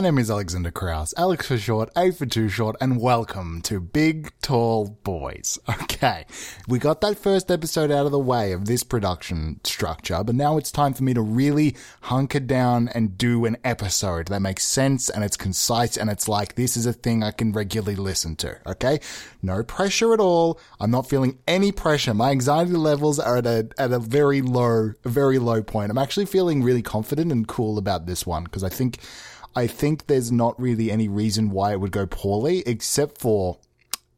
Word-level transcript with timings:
My 0.00 0.04
name 0.04 0.16
is 0.16 0.30
Alexander 0.30 0.70
Kraus, 0.70 1.12
Alex 1.18 1.48
for 1.48 1.58
short, 1.58 1.90
A 1.94 2.10
for 2.10 2.24
too 2.24 2.48
short, 2.48 2.74
and 2.80 2.98
welcome 2.98 3.60
to 3.64 3.80
Big 3.80 4.32
Tall 4.40 4.98
Boys. 5.04 5.58
Okay, 6.00 6.24
we 6.66 6.78
got 6.78 7.02
that 7.02 7.18
first 7.18 7.50
episode 7.50 7.90
out 7.90 8.06
of 8.06 8.12
the 8.12 8.18
way 8.18 8.52
of 8.52 8.64
this 8.64 8.82
production 8.82 9.60
structure, 9.64 10.24
but 10.24 10.34
now 10.34 10.56
it's 10.56 10.72
time 10.72 10.94
for 10.94 11.04
me 11.04 11.12
to 11.12 11.20
really 11.20 11.76
hunker 12.00 12.40
down 12.40 12.88
and 12.88 13.18
do 13.18 13.44
an 13.44 13.58
episode 13.62 14.28
that 14.28 14.40
makes 14.40 14.64
sense 14.64 15.10
and 15.10 15.22
it's 15.22 15.36
concise 15.36 15.98
and 15.98 16.08
it's 16.08 16.26
like, 16.26 16.54
this 16.54 16.78
is 16.78 16.86
a 16.86 16.94
thing 16.94 17.22
I 17.22 17.32
can 17.32 17.52
regularly 17.52 17.96
listen 17.96 18.34
to. 18.36 18.56
Okay? 18.66 19.00
No 19.42 19.62
pressure 19.62 20.14
at 20.14 20.20
all. 20.20 20.58
I'm 20.80 20.90
not 20.90 21.10
feeling 21.10 21.38
any 21.46 21.72
pressure. 21.72 22.14
My 22.14 22.30
anxiety 22.30 22.72
levels 22.72 23.18
are 23.18 23.36
at 23.36 23.46
a, 23.46 23.68
at 23.76 23.92
a 23.92 23.98
very 23.98 24.40
low, 24.40 24.94
very 25.04 25.38
low 25.38 25.62
point. 25.62 25.90
I'm 25.90 25.98
actually 25.98 26.26
feeling 26.26 26.62
really 26.62 26.82
confident 26.82 27.30
and 27.30 27.46
cool 27.46 27.76
about 27.76 28.06
this 28.06 28.26
one 28.26 28.44
because 28.44 28.64
I 28.64 28.70
think 28.70 29.00
I 29.54 29.66
think 29.66 30.06
there's 30.06 30.30
not 30.30 30.60
really 30.60 30.90
any 30.90 31.08
reason 31.08 31.50
why 31.50 31.72
it 31.72 31.80
would 31.80 31.92
go 31.92 32.06
poorly, 32.06 32.62
except 32.66 33.18
for 33.18 33.58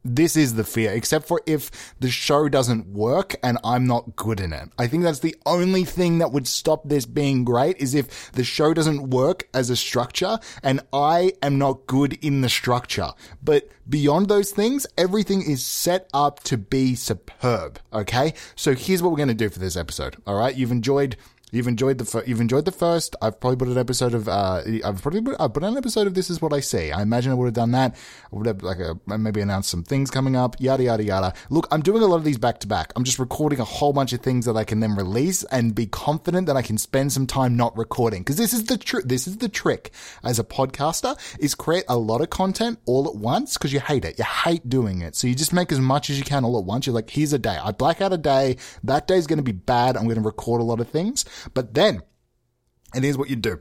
this 0.04 0.36
is 0.36 0.54
the 0.54 0.64
fear, 0.64 0.90
except 0.92 1.26
for 1.26 1.40
if 1.46 1.70
the 2.00 2.10
show 2.10 2.48
doesn't 2.48 2.88
work 2.88 3.36
and 3.42 3.58
I'm 3.62 3.86
not 3.86 4.16
good 4.16 4.40
in 4.40 4.52
it. 4.52 4.68
I 4.78 4.86
think 4.86 5.04
that's 5.04 5.20
the 5.20 5.36
only 5.46 5.84
thing 5.84 6.18
that 6.18 6.32
would 6.32 6.48
stop 6.48 6.88
this 6.88 7.06
being 7.06 7.44
great 7.44 7.78
is 7.78 7.94
if 7.94 8.32
the 8.32 8.44
show 8.44 8.74
doesn't 8.74 9.10
work 9.10 9.48
as 9.54 9.70
a 9.70 9.76
structure 9.76 10.38
and 10.62 10.80
I 10.92 11.32
am 11.42 11.58
not 11.58 11.86
good 11.86 12.18
in 12.24 12.40
the 12.40 12.48
structure. 12.48 13.12
But 13.42 13.68
beyond 13.88 14.28
those 14.28 14.50
things, 14.50 14.86
everything 14.98 15.42
is 15.42 15.64
set 15.64 16.08
up 16.12 16.42
to 16.44 16.58
be 16.58 16.94
superb. 16.94 17.78
Okay. 17.92 18.34
So 18.56 18.74
here's 18.74 19.02
what 19.02 19.10
we're 19.10 19.16
going 19.16 19.28
to 19.28 19.34
do 19.34 19.50
for 19.50 19.60
this 19.60 19.76
episode. 19.76 20.16
All 20.26 20.36
right. 20.36 20.56
You've 20.56 20.72
enjoyed 20.72 21.16
You've 21.52 21.68
enjoyed 21.68 21.98
the 21.98 22.06
fir- 22.06 22.24
you've 22.26 22.40
enjoyed 22.40 22.64
the 22.64 22.72
first. 22.72 23.14
I've 23.20 23.38
probably 23.38 23.58
put 23.58 23.68
an 23.68 23.76
episode 23.76 24.14
of 24.14 24.26
uh 24.26 24.62
I've 24.82 25.02
probably 25.02 25.20
put, 25.20 25.36
I've 25.38 25.52
put 25.52 25.62
an 25.62 25.76
episode 25.76 26.06
of 26.06 26.14
This 26.14 26.30
Is 26.30 26.40
What 26.40 26.54
I 26.54 26.60
See. 26.60 26.90
I 26.90 27.02
imagine 27.02 27.30
I 27.30 27.34
would 27.34 27.44
have 27.44 27.54
done 27.54 27.72
that. 27.72 27.94
I 28.32 28.36
would 28.36 28.46
have 28.46 28.62
like 28.62 28.78
a, 28.78 28.98
maybe 29.18 29.42
announced 29.42 29.68
some 29.68 29.84
things 29.84 30.10
coming 30.10 30.34
up. 30.34 30.56
Yada 30.58 30.82
yada 30.82 31.04
yada. 31.04 31.34
Look, 31.50 31.68
I'm 31.70 31.82
doing 31.82 32.02
a 32.02 32.06
lot 32.06 32.16
of 32.16 32.24
these 32.24 32.38
back 32.38 32.60
to 32.60 32.66
back. 32.66 32.90
I'm 32.96 33.04
just 33.04 33.18
recording 33.18 33.60
a 33.60 33.64
whole 33.64 33.92
bunch 33.92 34.14
of 34.14 34.20
things 34.20 34.46
that 34.46 34.56
I 34.56 34.64
can 34.64 34.80
then 34.80 34.96
release 34.96 35.44
and 35.44 35.74
be 35.74 35.86
confident 35.86 36.46
that 36.46 36.56
I 36.56 36.62
can 36.62 36.78
spend 36.78 37.12
some 37.12 37.26
time 37.26 37.54
not 37.54 37.76
recording. 37.76 38.22
Because 38.22 38.36
this 38.36 38.54
is 38.54 38.64
the 38.64 38.78
trick. 38.78 39.04
This 39.04 39.26
is 39.26 39.36
the 39.36 39.50
trick 39.50 39.92
as 40.24 40.38
a 40.38 40.44
podcaster 40.44 41.18
is 41.38 41.54
create 41.54 41.84
a 41.86 41.98
lot 41.98 42.22
of 42.22 42.30
content 42.30 42.78
all 42.86 43.06
at 43.06 43.14
once 43.14 43.58
because 43.58 43.74
you 43.74 43.80
hate 43.80 44.06
it. 44.06 44.18
You 44.18 44.24
hate 44.24 44.70
doing 44.70 45.02
it. 45.02 45.14
So 45.16 45.26
you 45.26 45.34
just 45.34 45.52
make 45.52 45.70
as 45.70 45.80
much 45.80 46.08
as 46.08 46.16
you 46.16 46.24
can 46.24 46.46
all 46.46 46.58
at 46.58 46.64
once. 46.64 46.86
You're 46.86 46.94
like, 46.94 47.10
here's 47.10 47.34
a 47.34 47.38
day. 47.38 47.58
I 47.62 47.72
black 47.72 48.00
out 48.00 48.14
a 48.14 48.18
day. 48.18 48.56
That 48.84 49.06
day's 49.06 49.26
going 49.26 49.36
to 49.36 49.42
be 49.42 49.52
bad. 49.52 49.98
I'm 49.98 50.04
going 50.04 50.16
to 50.16 50.22
record 50.22 50.62
a 50.62 50.64
lot 50.64 50.80
of 50.80 50.88
things. 50.88 51.26
But 51.54 51.74
then 51.74 52.02
and 52.94 53.04
here's 53.04 53.16
what 53.16 53.30
you 53.30 53.36
do. 53.36 53.58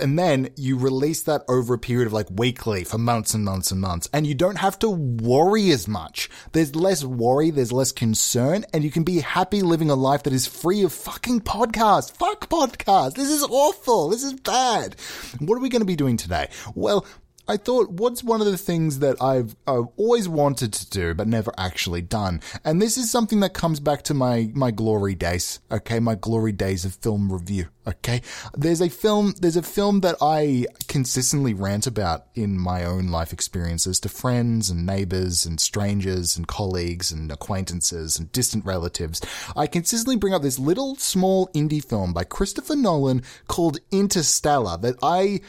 And 0.00 0.18
then 0.18 0.50
you 0.56 0.76
release 0.76 1.22
that 1.24 1.42
over 1.48 1.74
a 1.74 1.78
period 1.78 2.06
of 2.06 2.12
like 2.12 2.26
weekly 2.30 2.84
for 2.84 2.98
months 2.98 3.34
and 3.34 3.44
months 3.44 3.70
and 3.70 3.80
months. 3.80 4.08
And 4.12 4.26
you 4.26 4.34
don't 4.34 4.56
have 4.56 4.78
to 4.80 4.90
worry 4.90 5.70
as 5.70 5.86
much. 5.86 6.28
There's 6.52 6.74
less 6.74 7.04
worry, 7.04 7.50
there's 7.50 7.72
less 7.72 7.92
concern, 7.92 8.64
and 8.72 8.82
you 8.82 8.90
can 8.90 9.04
be 9.04 9.20
happy 9.20 9.62
living 9.62 9.90
a 9.90 9.94
life 9.94 10.24
that 10.24 10.32
is 10.32 10.46
free 10.46 10.82
of 10.82 10.92
fucking 10.92 11.42
podcasts. 11.42 12.12
Fuck 12.16 12.48
podcasts. 12.48 13.14
This 13.14 13.30
is 13.30 13.44
awful. 13.44 14.08
This 14.08 14.24
is 14.24 14.34
bad. 14.34 14.96
What 15.38 15.56
are 15.56 15.60
we 15.60 15.68
going 15.68 15.82
to 15.82 15.86
be 15.86 15.96
doing 15.96 16.16
today? 16.16 16.48
Well, 16.74 17.06
I 17.48 17.56
thought, 17.56 17.90
what's 17.90 18.22
one 18.22 18.40
of 18.40 18.46
the 18.46 18.56
things 18.56 19.00
that 19.00 19.20
I've, 19.20 19.56
I've 19.66 19.88
always 19.96 20.28
wanted 20.28 20.72
to 20.74 20.90
do 20.90 21.12
but 21.12 21.26
never 21.26 21.52
actually 21.58 22.00
done? 22.00 22.40
And 22.64 22.80
this 22.80 22.96
is 22.96 23.10
something 23.10 23.40
that 23.40 23.52
comes 23.52 23.80
back 23.80 24.02
to 24.04 24.14
my, 24.14 24.50
my 24.54 24.70
glory 24.70 25.16
days, 25.16 25.58
okay? 25.70 25.98
My 25.98 26.14
glory 26.14 26.52
days 26.52 26.84
of 26.84 26.94
film 26.94 27.32
review, 27.32 27.66
okay? 27.86 28.22
There's 28.54 28.80
a 28.80 28.88
film, 28.88 29.34
there's 29.40 29.56
a 29.56 29.62
film 29.62 30.00
that 30.00 30.16
I 30.20 30.66
consistently 30.86 31.52
rant 31.52 31.88
about 31.88 32.26
in 32.36 32.58
my 32.58 32.84
own 32.84 33.08
life 33.08 33.32
experiences 33.32 33.98
to 34.00 34.08
friends 34.08 34.70
and 34.70 34.86
neighbors 34.86 35.44
and 35.44 35.58
strangers 35.58 36.36
and 36.36 36.46
colleagues 36.46 37.10
and 37.10 37.32
acquaintances 37.32 38.20
and 38.20 38.30
distant 38.30 38.64
relatives. 38.64 39.20
I 39.56 39.66
consistently 39.66 40.16
bring 40.16 40.32
up 40.32 40.42
this 40.42 40.60
little 40.60 40.94
small 40.94 41.48
indie 41.48 41.84
film 41.84 42.12
by 42.12 42.22
Christopher 42.22 42.76
Nolan 42.76 43.22
called 43.48 43.78
Interstellar 43.90 44.76
that 44.78 44.96
I, 45.02 45.40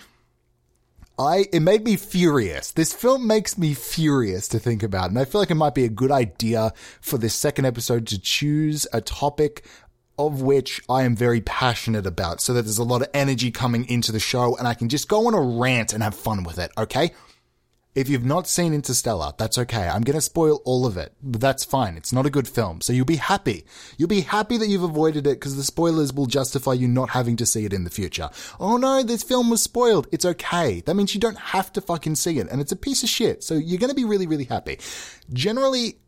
I 1.17 1.45
it 1.53 1.61
made 1.61 1.83
me 1.83 1.95
furious. 1.95 2.71
This 2.71 2.93
film 2.93 3.27
makes 3.27 3.57
me 3.57 3.73
furious 3.73 4.47
to 4.49 4.59
think 4.59 4.83
about, 4.83 5.09
and 5.09 5.19
I 5.19 5.25
feel 5.25 5.41
like 5.41 5.51
it 5.51 5.55
might 5.55 5.75
be 5.75 5.85
a 5.85 5.89
good 5.89 6.11
idea 6.11 6.73
for 7.01 7.17
this 7.17 7.35
second 7.35 7.65
episode 7.65 8.07
to 8.07 8.19
choose 8.19 8.87
a 8.91 9.01
topic 9.01 9.65
of 10.17 10.41
which 10.41 10.81
I 10.89 11.03
am 11.03 11.15
very 11.15 11.41
passionate 11.41 12.05
about, 12.05 12.41
so 12.41 12.53
that 12.53 12.63
there's 12.63 12.77
a 12.77 12.83
lot 12.83 13.01
of 13.01 13.09
energy 13.13 13.51
coming 13.51 13.87
into 13.89 14.11
the 14.11 14.19
show, 14.19 14.55
and 14.57 14.67
I 14.67 14.73
can 14.73 14.89
just 14.89 15.07
go 15.07 15.27
on 15.27 15.33
a 15.33 15.41
rant 15.41 15.93
and 15.93 16.03
have 16.03 16.15
fun 16.15 16.43
with 16.43 16.59
it. 16.59 16.71
Okay. 16.77 17.11
If 17.95 18.09
you've 18.09 18.25
not 18.25 18.47
seen 18.47 18.73
Interstellar, 18.73 19.33
that's 19.37 19.57
okay. 19.59 19.87
I'm 19.87 20.01
going 20.01 20.17
to 20.17 20.21
spoil 20.21 20.61
all 20.65 20.87
of 20.87 20.97
it, 20.97 21.13
but 21.21 21.39
that's 21.39 21.63
fine. 21.63 21.95
It's 21.95 22.11
not 22.11 22.25
a 22.25 22.31
good 22.31 22.47
film. 22.47 22.81
So 22.81 22.91
you'll 22.91 23.05
be 23.05 23.17
happy. 23.17 23.65
You'll 23.97 24.07
be 24.07 24.21
happy 24.21 24.57
that 24.57 24.67
you've 24.67 24.83
avoided 24.83 25.27
it 25.27 25.39
because 25.39 25.55
the 25.55 25.63
spoilers 25.63 26.11
will 26.11 26.25
justify 26.25 26.73
you 26.73 26.87
not 26.87 27.11
having 27.11 27.35
to 27.37 27.45
see 27.45 27.65
it 27.65 27.73
in 27.73 27.83
the 27.83 27.91
future. 27.91 28.31
Oh 28.59 28.77
no, 28.77 29.03
this 29.03 29.21
film 29.21 29.51
was 29.51 29.61
spoiled. 29.61 30.07
It's 30.11 30.25
okay. 30.25 30.81
That 30.81 30.95
means 30.95 31.13
you 31.13 31.21
don't 31.21 31.37
have 31.37 31.71
to 31.73 31.81
fucking 31.81 32.15
see 32.15 32.39
it. 32.39 32.47
And 32.49 32.59
it's 32.61 32.71
a 32.71 32.75
piece 32.75 33.03
of 33.03 33.09
shit. 33.09 33.43
So 33.43 33.53
you're 33.53 33.79
going 33.79 33.91
to 33.91 33.95
be 33.95 34.05
really, 34.05 34.25
really 34.25 34.45
happy. 34.45 34.79
Generally, 35.31 35.99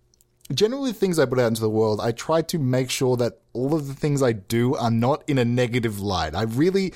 generally 0.54 0.92
things 0.92 1.20
I 1.20 1.26
put 1.26 1.40
out 1.40 1.48
into 1.48 1.62
the 1.62 1.70
world, 1.70 2.00
I 2.02 2.12
try 2.12 2.42
to 2.44 2.58
make 2.60 2.90
sure 2.90 3.16
that 3.18 3.40
all 3.54 3.74
of 3.76 3.88
the 3.88 3.94
things 3.94 4.22
I 4.22 4.34
do 4.34 4.76
are 4.76 4.92
not 4.92 5.24
in 5.28 5.38
a 5.38 5.46
negative 5.46 6.00
light. 6.00 6.36
I 6.36 6.44
really, 6.44 6.94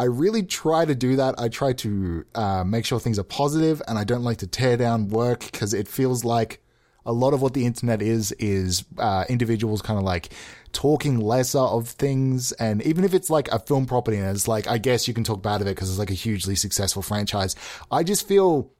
I 0.00 0.04
really 0.04 0.44
try 0.44 0.86
to 0.86 0.94
do 0.94 1.16
that. 1.16 1.34
I 1.38 1.50
try 1.50 1.74
to 1.74 2.24
uh, 2.34 2.64
make 2.64 2.86
sure 2.86 2.98
things 2.98 3.18
are 3.18 3.22
positive, 3.22 3.82
and 3.86 3.98
I 3.98 4.04
don't 4.04 4.22
like 4.22 4.38
to 4.38 4.46
tear 4.46 4.78
down 4.78 5.08
work 5.08 5.40
because 5.40 5.74
it 5.74 5.88
feels 5.88 6.24
like 6.24 6.62
a 7.04 7.12
lot 7.12 7.34
of 7.34 7.42
what 7.42 7.52
the 7.52 7.66
internet 7.66 8.00
is 8.00 8.32
is 8.32 8.82
uh, 8.96 9.26
individuals 9.28 9.82
kind 9.82 9.98
of 9.98 10.04
like 10.04 10.30
talking 10.72 11.20
lesser 11.20 11.58
of 11.58 11.88
things 11.88 12.52
and 12.52 12.80
even 12.82 13.04
if 13.04 13.12
it's 13.12 13.28
like 13.28 13.48
a 13.48 13.58
film 13.58 13.84
property 13.84 14.16
and 14.16 14.28
it's 14.28 14.46
like 14.46 14.68
i 14.68 14.78
guess 14.78 15.08
you 15.08 15.14
can 15.14 15.24
talk 15.24 15.42
bad 15.42 15.60
of 15.60 15.66
it 15.66 15.74
because 15.74 15.90
it's 15.90 15.98
like 15.98 16.10
a 16.10 16.14
hugely 16.14 16.54
successful 16.54 17.02
franchise 17.02 17.56
i 17.90 18.04
just 18.04 18.28
feel 18.28 18.70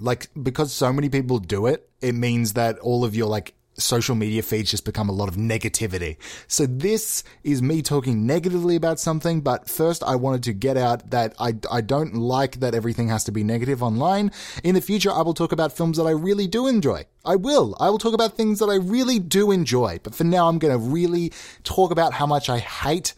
like 0.00 0.28
because 0.42 0.70
so 0.70 0.92
many 0.92 1.08
people 1.08 1.38
do 1.38 1.64
it 1.66 1.88
it 2.02 2.14
means 2.14 2.52
that 2.52 2.78
all 2.80 3.04
of 3.04 3.14
your 3.14 3.26
like 3.26 3.54
social 3.74 4.14
media 4.14 4.42
feeds 4.42 4.70
just 4.70 4.84
become 4.84 5.08
a 5.08 5.12
lot 5.12 5.28
of 5.28 5.36
negativity. 5.36 6.16
So 6.46 6.66
this 6.66 7.24
is 7.42 7.62
me 7.62 7.82
talking 7.82 8.26
negatively 8.26 8.76
about 8.76 9.00
something, 9.00 9.40
but 9.40 9.68
first 9.68 10.02
I 10.02 10.16
wanted 10.16 10.42
to 10.44 10.52
get 10.52 10.76
out 10.76 11.10
that 11.10 11.34
I, 11.38 11.54
I 11.70 11.80
don't 11.80 12.14
like 12.14 12.60
that 12.60 12.74
everything 12.74 13.08
has 13.08 13.24
to 13.24 13.32
be 13.32 13.42
negative 13.42 13.82
online. 13.82 14.30
In 14.62 14.74
the 14.74 14.80
future, 14.80 15.10
I 15.10 15.22
will 15.22 15.34
talk 15.34 15.52
about 15.52 15.72
films 15.72 15.96
that 15.96 16.04
I 16.04 16.10
really 16.10 16.46
do 16.46 16.66
enjoy. 16.66 17.06
I 17.24 17.36
will. 17.36 17.76
I 17.80 17.88
will 17.90 17.98
talk 17.98 18.14
about 18.14 18.36
things 18.36 18.58
that 18.58 18.66
I 18.66 18.76
really 18.76 19.18
do 19.18 19.50
enjoy. 19.50 20.00
But 20.02 20.14
for 20.14 20.24
now, 20.24 20.48
I'm 20.48 20.58
going 20.58 20.72
to 20.72 20.78
really 20.78 21.32
talk 21.64 21.90
about 21.90 22.14
how 22.14 22.26
much 22.26 22.48
I 22.48 22.58
hate 22.58 23.14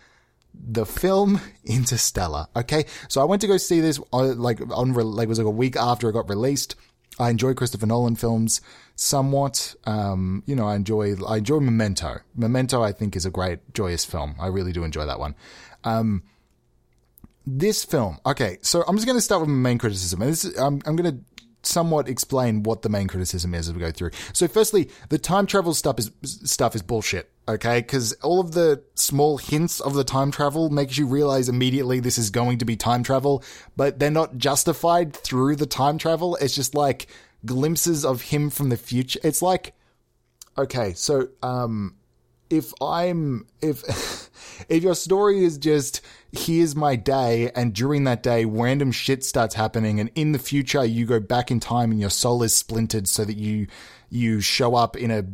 the 0.55 0.87
film 0.87 1.41
Interstellar. 1.65 2.47
Okay. 2.55 2.85
So 3.09 3.21
I 3.21 3.25
went 3.25 3.41
to 3.43 3.49
go 3.49 3.57
see 3.57 3.81
this 3.81 3.99
uh, 4.13 4.35
like 4.35 4.61
on, 4.71 4.93
like 4.93 5.27
it 5.27 5.29
was 5.29 5.39
like 5.39 5.47
a 5.47 5.51
week 5.51 5.77
after 5.77 6.09
it 6.09 6.13
got 6.13 6.29
released. 6.29 6.77
I 7.19 7.31
enjoy 7.31 7.55
Christopher 7.55 7.87
Nolan 7.87 8.17
films 8.17 8.61
somewhat. 8.97 9.75
Um, 9.85 10.43
you 10.47 10.57
know, 10.57 10.67
I 10.67 10.77
enjoy 10.77 11.15
I 11.25 11.39
enjoy 11.39 11.61
Memento. 11.61 12.21
Memento, 12.35 12.83
I 12.83 12.93
think, 12.93 13.17
is 13.17 13.25
a 13.25 13.31
great, 13.31 13.73
joyous 13.75 14.05
film. 14.05 14.35
I 14.41 14.49
really 14.49 14.73
do 14.73 14.85
enjoy 14.85 15.07
that 15.07 15.19
one. 15.19 15.35
Um, 15.85 16.23
this 17.47 17.85
film, 17.85 18.19
okay, 18.25 18.59
so 18.63 18.85
I'm 18.89 18.97
just 18.97 19.07
going 19.07 19.19
to 19.19 19.23
start 19.23 19.43
with 19.43 19.51
my 19.51 19.69
main 19.69 19.79
criticism, 19.79 20.23
and 20.23 20.31
this, 20.31 20.45
I'm, 20.59 20.81
I'm 20.87 20.97
going 20.97 21.19
to 21.19 21.25
somewhat 21.63 22.09
explain 22.09 22.63
what 22.63 22.83
the 22.83 22.89
main 22.89 23.07
criticism 23.07 23.55
is 23.55 23.69
as 23.69 23.75
we 23.75 23.81
go 23.81 23.91
through. 23.91 24.11
So, 24.33 24.49
firstly, 24.49 24.91
the 25.11 25.19
time 25.19 25.47
travel 25.47 25.75
stuff 25.75 25.99
is 25.99 26.11
stuff 26.23 26.75
is 26.75 26.83
bullshit. 26.83 27.31
Okay, 27.47 27.81
because 27.81 28.15
all 28.23 28.41
of 28.41 28.53
the 28.53 28.83
small 28.95 29.37
hints 29.37 29.79
of 29.79 29.93
the 29.93 30.05
time 30.05 30.31
travel 30.31 30.71
makes 30.71 30.97
you 30.97 31.07
realize 31.07 31.49
immediately 31.49 32.01
this 32.01 32.17
is 32.17 32.31
going 32.31 32.57
to 32.59 32.65
be 32.65 32.75
time 32.75 33.03
travel, 33.03 33.45
but 33.77 33.99
they're 33.99 34.11
not 34.11 34.39
justified 34.39 35.13
through 35.13 35.57
the 35.57 35.67
time 35.67 35.99
travel. 35.99 36.37
It's 36.37 36.55
just 36.55 36.75
like 36.75 37.07
glimpses 37.45 38.03
of 38.03 38.23
him 38.23 38.49
from 38.49 38.71
the 38.71 38.79
future. 38.79 39.21
It's 39.23 39.43
like, 39.43 39.75
okay, 40.57 40.95
so 40.95 41.29
um, 41.43 41.97
if 42.49 42.73
I'm 42.81 43.47
if 43.61 43.83
if 44.69 44.83
your 44.83 44.95
story 44.95 45.45
is 45.45 45.59
just 45.59 46.01
here's 46.33 46.75
my 46.75 46.97
day 46.97 47.51
and 47.55 47.75
during 47.75 48.05
that 48.05 48.23
day 48.23 48.45
random 48.45 48.93
shit 48.93 49.25
starts 49.25 49.55
happening 49.55 50.01
and 50.01 50.11
in 50.15 50.33
the 50.33 50.39
future 50.39 50.85
you 50.85 51.07
go 51.07 51.21
back 51.21 51.51
in 51.51 51.61
time 51.61 51.91
and 51.91 52.01
your 52.01 52.11
soul 52.11 52.43
is 52.43 52.55
splintered 52.55 53.07
so 53.07 53.25
that 53.25 53.37
you 53.37 53.67
you 54.11 54.41
show 54.41 54.75
up 54.75 54.97
in 54.97 55.11
a 55.11 55.25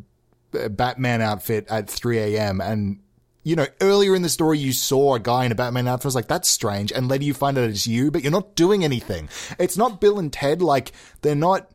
Batman 0.52 1.22
outfit 1.22 1.66
at 1.68 1.88
3 1.88 2.18
a.m. 2.18 2.60
and 2.60 3.00
you 3.42 3.56
know, 3.56 3.66
earlier 3.80 4.14
in 4.14 4.20
the 4.20 4.28
story, 4.28 4.58
you 4.58 4.70
saw 4.70 5.14
a 5.14 5.18
guy 5.18 5.46
in 5.46 5.52
a 5.52 5.54
Batman 5.54 5.88
outfit. 5.88 6.04
I 6.04 6.08
was 6.08 6.14
like, 6.14 6.28
that's 6.28 6.48
strange. 6.48 6.92
And 6.92 7.08
later 7.08 7.24
you 7.24 7.32
find 7.32 7.56
out 7.56 7.70
it's 7.70 7.86
you, 7.86 8.10
but 8.10 8.22
you're 8.22 8.30
not 8.30 8.54
doing 8.54 8.84
anything. 8.84 9.30
It's 9.58 9.78
not 9.78 9.98
Bill 9.98 10.18
and 10.18 10.30
Ted. 10.30 10.60
Like, 10.60 10.92
they're 11.22 11.34
not, 11.34 11.70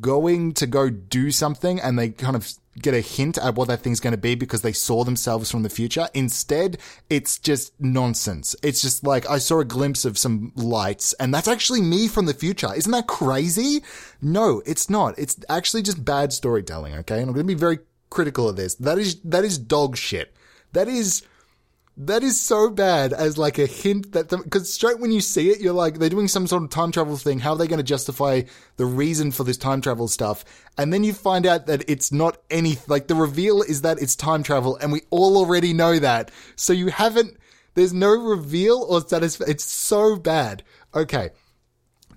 going 0.00 0.54
to 0.54 0.66
go 0.66 0.90
do 0.90 1.30
something 1.30 1.80
and 1.80 1.98
they 1.98 2.10
kind 2.10 2.36
of 2.36 2.52
get 2.80 2.94
a 2.94 3.00
hint 3.00 3.36
at 3.38 3.54
what 3.54 3.68
that 3.68 3.80
thing's 3.80 4.00
going 4.00 4.12
to 4.12 4.18
be 4.18 4.34
because 4.34 4.62
they 4.62 4.72
saw 4.72 5.04
themselves 5.04 5.50
from 5.50 5.62
the 5.62 5.68
future. 5.68 6.08
Instead, 6.14 6.78
it's 7.10 7.38
just 7.38 7.78
nonsense. 7.80 8.56
It's 8.62 8.80
just 8.80 9.04
like, 9.04 9.28
I 9.28 9.38
saw 9.38 9.60
a 9.60 9.64
glimpse 9.64 10.04
of 10.04 10.16
some 10.16 10.52
lights 10.54 11.12
and 11.14 11.34
that's 11.34 11.48
actually 11.48 11.82
me 11.82 12.08
from 12.08 12.26
the 12.26 12.34
future. 12.34 12.72
Isn't 12.74 12.92
that 12.92 13.06
crazy? 13.06 13.82
No, 14.22 14.62
it's 14.64 14.88
not. 14.88 15.18
It's 15.18 15.36
actually 15.48 15.82
just 15.82 16.04
bad 16.04 16.32
storytelling. 16.32 16.94
Okay. 16.94 17.20
And 17.20 17.28
I'm 17.28 17.34
going 17.34 17.46
to 17.46 17.54
be 17.54 17.58
very 17.58 17.80
critical 18.08 18.48
of 18.48 18.56
this. 18.56 18.74
That 18.76 18.98
is, 18.98 19.20
that 19.22 19.44
is 19.44 19.58
dog 19.58 19.96
shit. 19.96 20.34
That 20.72 20.88
is, 20.88 21.22
that 21.96 22.22
is 22.22 22.40
so 22.40 22.70
bad 22.70 23.12
as 23.12 23.36
like 23.36 23.58
a 23.58 23.66
hint 23.66 24.12
that 24.12 24.30
because 24.30 24.72
straight 24.72 24.98
when 24.98 25.12
you 25.12 25.20
see 25.20 25.50
it, 25.50 25.60
you're 25.60 25.74
like 25.74 25.98
they're 25.98 26.08
doing 26.08 26.28
some 26.28 26.46
sort 26.46 26.62
of 26.62 26.70
time 26.70 26.90
travel 26.90 27.16
thing. 27.16 27.38
How 27.38 27.52
are 27.52 27.56
they 27.56 27.66
going 27.66 27.78
to 27.78 27.84
justify 27.84 28.42
the 28.76 28.86
reason 28.86 29.30
for 29.30 29.44
this 29.44 29.58
time 29.58 29.82
travel 29.82 30.08
stuff? 30.08 30.44
And 30.78 30.92
then 30.92 31.04
you 31.04 31.12
find 31.12 31.46
out 31.46 31.66
that 31.66 31.88
it's 31.88 32.10
not 32.10 32.38
any 32.50 32.78
like 32.88 33.08
the 33.08 33.14
reveal 33.14 33.60
is 33.60 33.82
that 33.82 34.00
it's 34.00 34.16
time 34.16 34.42
travel, 34.42 34.76
and 34.76 34.90
we 34.90 35.02
all 35.10 35.36
already 35.36 35.74
know 35.74 35.98
that. 35.98 36.30
So 36.56 36.72
you 36.72 36.88
haven't. 36.88 37.36
There's 37.74 37.94
no 37.94 38.10
reveal 38.10 38.86
or 38.88 39.00
satisfaction. 39.00 39.50
It's 39.50 39.64
so 39.64 40.16
bad. 40.16 40.62
Okay. 40.94 41.30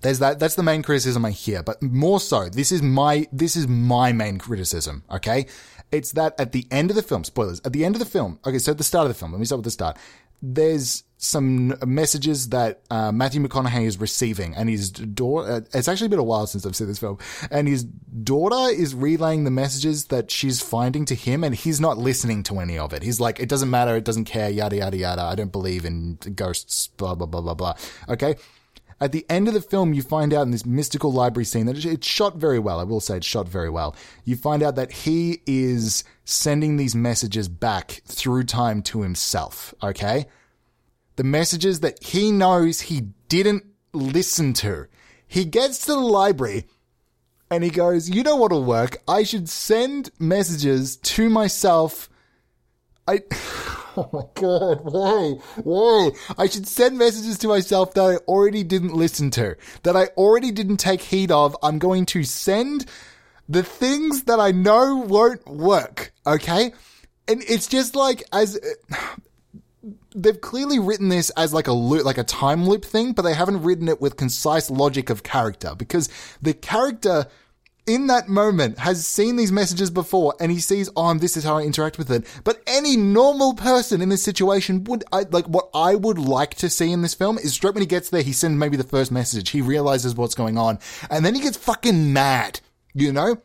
There's 0.06 0.20
that. 0.20 0.38
That's 0.38 0.54
the 0.54 0.62
main 0.62 0.84
criticism 0.84 1.26
I 1.26 1.32
hear, 1.32 1.64
but 1.64 1.82
more 1.82 2.20
so, 2.20 2.48
this 2.48 2.72
is 2.72 2.84
my 2.84 3.26
this 3.32 3.56
is 3.56 3.68
my 3.68 4.12
main 4.12 4.38
criticism. 4.38 5.04
Okay, 5.10 5.48
it's 5.92 6.12
that 6.12 6.40
at 6.40 6.52
the 6.52 6.68
end 6.70 6.92
of 6.92 6.96
the 6.96 7.02
film, 7.02 7.24
spoilers, 7.24 7.60
at 7.66 7.74
the 7.74 7.84
end 7.84 7.96
of 7.96 8.00
the 8.00 8.06
film, 8.06 8.40
okay, 8.46 8.60
so 8.60 8.74
at 8.74 8.78
the 8.78 8.84
start 8.84 9.08
of 9.08 9.10
the 9.10 9.18
film, 9.18 9.32
let 9.32 9.40
me 9.40 9.46
start 9.46 9.58
with 9.58 9.66
the 9.66 9.72
start. 9.72 9.98
There's 10.44 11.06
some 11.18 11.74
messages 11.84 12.50
that 12.50 12.82
uh, 12.92 13.12
Matthew 13.12 13.42
McConaughey 13.42 13.88
is 13.88 14.00
receiving, 14.00 14.54
and 14.54 14.70
his 14.70 14.92
daughter. 14.92 15.52
Uh, 15.52 15.62
it's 15.74 15.88
actually 15.88 16.10
been 16.10 16.20
a 16.20 16.24
while 16.24 16.46
since 16.46 16.68
I've 16.68 16.76
seen 16.76 16.86
this 16.86 17.00
film, 17.00 17.18
and 17.50 17.68
his 17.68 17.84
daughter 17.84 18.72
is 18.72 18.94
relaying 18.94 19.44
the 19.44 19.50
messages 19.50 20.06
that 20.06 20.30
she's 20.30 20.62
finding 20.62 21.06
to 21.06 21.16
him, 21.16 21.44
and 21.44 21.56
he's 21.56 21.82
not 21.82 21.98
listening 21.98 22.44
to 22.44 22.60
any 22.60 22.78
of 22.78 22.94
it. 22.94 23.02
He's 23.02 23.20
like, 23.20 23.40
"It 23.40 23.50
doesn't 23.50 23.72
matter. 23.72 23.96
It 23.96 24.04
doesn't 24.04 24.26
care. 24.26 24.52
Yada 24.52 24.76
yada 24.76 24.98
yada. 24.98 25.24
I 25.24 25.34
don't 25.34 25.52
believe 25.52 25.84
in 25.84 26.20
ghosts. 26.36 26.90
Blah 26.96 27.16
blah 27.16 27.26
blah 27.26 27.42
blah 27.42 27.56
blah." 27.56 27.74
Okay, 28.08 28.36
at 29.02 29.12
the 29.12 29.26
end 29.30 29.48
of 29.48 29.54
the 29.54 29.62
film, 29.62 29.94
you 29.94 30.02
find 30.02 30.34
out 30.34 30.44
in 30.44 30.52
this 30.52 30.66
mystical 30.66 31.12
library 31.12 31.46
scene 31.46 31.66
that 31.66 31.84
it's 31.84 32.08
shot 32.08 32.38
very 32.38 32.60
well. 32.60 32.80
I 32.80 32.84
will 32.84 33.02
say 33.02 33.18
it's 33.18 33.28
shot 33.28 33.48
very 33.48 33.70
well. 33.70 33.96
You 34.24 34.36
find 34.36 34.64
out 34.64 34.76
that 34.76 34.92
he 34.92 35.42
is 35.46 36.04
sending 36.24 36.78
these 36.78 36.96
messages 36.96 37.50
back 37.50 38.02
through 38.06 38.44
time 38.46 38.82
to 38.84 39.02
himself. 39.02 39.74
Okay. 39.84 40.28
The 41.18 41.24
messages 41.24 41.82
that 41.82 42.02
he 42.04 42.32
knows 42.32 42.82
he 42.82 43.10
didn't 43.28 43.66
listen 43.92 44.54
to. 44.54 44.88
He 45.28 45.44
gets 45.44 45.86
to 45.86 45.94
the 45.94 46.00
library 46.00 46.66
and 47.52 47.64
he 47.64 47.70
goes, 47.70 48.10
you 48.10 48.24
know 48.24 48.38
what'll 48.38 48.64
work? 48.64 48.98
I 49.08 49.24
should 49.24 49.50
send 49.50 50.10
messages 50.20 50.98
to 50.98 51.30
myself. 51.30 52.10
I, 53.08 53.22
Oh 53.98 54.10
my 54.12 54.24
god, 54.34 54.82
why? 54.84 55.38
Why? 55.64 56.12
I 56.38 56.48
should 56.48 56.68
send 56.68 56.98
messages 56.98 57.38
to 57.40 57.48
myself 57.48 57.94
that 57.94 58.02
I 58.02 58.16
already 58.30 58.64
didn't 58.64 58.94
listen 58.94 59.32
to, 59.32 59.56
that 59.84 59.96
I 59.96 60.08
already 60.18 60.52
didn't 60.52 60.78
take 60.78 61.02
heed 61.02 61.32
of. 61.32 61.56
I'm 61.64 61.80
going 61.80 62.06
to 62.08 62.24
send 62.24 62.86
the 63.48 63.64
things 63.64 64.24
that 64.24 64.40
I 64.40 64.52
know 64.52 64.98
won't 64.98 65.48
work, 65.48 66.12
okay? 66.28 66.74
And 67.28 67.42
it's 67.48 67.68
just 67.68 67.96
like, 67.96 68.24
as, 68.34 68.60
they've 70.16 70.42
clearly 70.42 70.80
written 70.80 71.08
this 71.08 71.30
as 71.32 71.54
like 71.54 71.68
a 71.68 71.74
loop, 71.74 72.04
like 72.04 72.18
a 72.18 72.24
time 72.26 72.68
loop 72.68 72.84
thing, 72.84 73.14
but 73.14 73.22
they 73.22 73.34
haven't 73.34 73.64
written 73.64 73.88
it 73.88 74.02
with 74.02 74.18
concise 74.18 74.70
logic 74.70 75.10
of 75.10 75.24
character 75.24 75.74
because 75.78 76.10
the 76.42 76.54
character 76.54 77.28
in 77.88 78.08
that 78.08 78.28
moment 78.28 78.80
has 78.80 79.06
seen 79.06 79.36
these 79.36 79.52
messages 79.52 79.90
before 79.92 80.34
and 80.40 80.52
he 80.52 80.60
sees, 80.60 80.90
oh, 80.96 81.14
this 81.14 81.38
is 81.38 81.44
how 81.44 81.58
I 81.58 81.62
interact 81.62 81.98
with 81.98 82.10
it. 82.10 82.26
But 82.44 82.62
any 82.66 82.98
normal 82.98 83.54
person 83.54 84.02
in 84.02 84.10
this 84.10 84.24
situation 84.24 84.84
would, 84.86 85.04
I, 85.12 85.26
like, 85.30 85.46
what 85.46 85.70
I 85.74 85.96
would 85.96 86.18
like 86.18 86.56
to 86.56 86.70
see 86.70 86.92
in 86.92 87.04
this 87.04 87.14
film 87.14 87.38
is 87.38 87.54
straight 87.54 87.76
when 87.76 87.84
he 87.84 87.88
gets 87.88 88.10
there, 88.10 88.24
he 88.24 88.34
sends 88.34 88.58
maybe 88.58 88.78
the 88.78 88.84
first 88.84 89.12
message, 89.12 89.52
he 89.52 89.62
realizes 89.62 90.16
what's 90.16 90.36
going 90.36 90.58
on, 90.58 90.80
and 91.10 91.24
then 91.24 91.36
he 91.36 91.42
gets 91.42 91.58
fucking 91.58 92.12
mad, 92.12 92.60
you 92.94 93.12
know? 93.12 93.42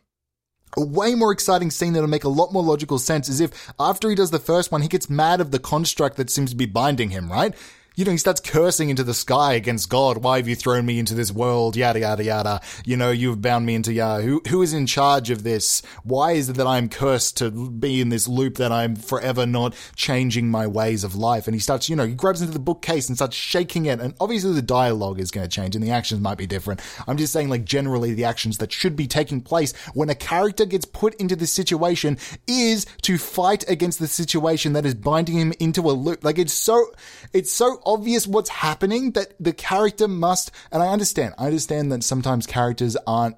A 0.76 0.84
way 0.84 1.14
more 1.16 1.32
exciting 1.32 1.70
scene 1.70 1.92
that'll 1.92 2.08
make 2.08 2.24
a 2.24 2.28
lot 2.28 2.52
more 2.52 2.62
logical 2.62 2.98
sense 2.98 3.28
is 3.28 3.40
if 3.40 3.72
after 3.80 4.08
he 4.08 4.14
does 4.14 4.30
the 4.30 4.38
first 4.38 4.70
one, 4.70 4.82
he 4.82 4.88
gets 4.88 5.10
mad 5.10 5.40
of 5.40 5.50
the 5.50 5.58
construct 5.58 6.16
that 6.16 6.30
seems 6.30 6.50
to 6.50 6.56
be 6.56 6.66
binding 6.66 7.10
him, 7.10 7.30
right? 7.30 7.54
You 7.96 8.04
know, 8.04 8.12
he 8.12 8.18
starts 8.18 8.40
cursing 8.40 8.88
into 8.88 9.04
the 9.04 9.14
sky 9.14 9.54
against 9.54 9.88
God. 9.88 10.18
Why 10.18 10.36
have 10.36 10.48
you 10.48 10.56
thrown 10.56 10.86
me 10.86 10.98
into 10.98 11.14
this 11.14 11.32
world? 11.32 11.76
Yada, 11.76 12.00
yada, 12.00 12.24
yada. 12.24 12.60
You 12.84 12.96
know, 12.96 13.10
you've 13.10 13.42
bound 13.42 13.66
me 13.66 13.74
into, 13.74 13.92
yeah, 13.92 14.20
who, 14.20 14.40
who 14.48 14.62
is 14.62 14.72
in 14.72 14.86
charge 14.86 15.30
of 15.30 15.42
this? 15.42 15.82
Why 16.04 16.32
is 16.32 16.48
it 16.48 16.56
that 16.56 16.66
I'm 16.66 16.88
cursed 16.88 17.36
to 17.38 17.50
be 17.50 18.00
in 18.00 18.08
this 18.08 18.28
loop 18.28 18.56
that 18.56 18.72
I'm 18.72 18.96
forever 18.96 19.44
not 19.44 19.74
changing 19.96 20.50
my 20.50 20.66
ways 20.66 21.04
of 21.04 21.14
life? 21.14 21.46
And 21.46 21.54
he 21.54 21.60
starts, 21.60 21.88
you 21.88 21.96
know, 21.96 22.06
he 22.06 22.14
grabs 22.14 22.40
into 22.40 22.52
the 22.52 22.58
bookcase 22.58 23.08
and 23.08 23.16
starts 23.16 23.36
shaking 23.36 23.86
it. 23.86 24.00
And 24.00 24.14
obviously 24.20 24.52
the 24.52 24.62
dialogue 24.62 25.20
is 25.20 25.30
going 25.30 25.48
to 25.48 25.54
change 25.54 25.74
and 25.74 25.84
the 25.84 25.90
actions 25.90 26.20
might 26.20 26.38
be 26.38 26.46
different. 26.46 26.80
I'm 27.06 27.16
just 27.16 27.32
saying, 27.32 27.48
like, 27.48 27.64
generally 27.64 28.14
the 28.14 28.24
actions 28.24 28.58
that 28.58 28.72
should 28.72 28.96
be 28.96 29.06
taking 29.06 29.40
place 29.40 29.76
when 29.94 30.10
a 30.10 30.14
character 30.14 30.64
gets 30.64 30.84
put 30.84 31.14
into 31.16 31.36
this 31.36 31.52
situation 31.52 32.18
is 32.46 32.86
to 33.02 33.18
fight 33.18 33.68
against 33.68 33.98
the 33.98 34.08
situation 34.08 34.72
that 34.74 34.86
is 34.86 34.94
binding 34.94 35.38
him 35.38 35.52
into 35.58 35.82
a 35.90 35.92
loop. 35.92 36.24
Like, 36.24 36.38
it's 36.38 36.52
so, 36.52 36.92
it's 37.32 37.52
so 37.52 37.79
obvious 37.84 38.26
what's 38.26 38.50
happening 38.50 39.12
that 39.12 39.34
the 39.40 39.52
character 39.52 40.08
must, 40.08 40.50
and 40.72 40.82
I 40.82 40.88
understand, 40.88 41.34
I 41.38 41.46
understand 41.46 41.92
that 41.92 42.04
sometimes 42.04 42.46
characters 42.46 42.96
aren't, 43.06 43.36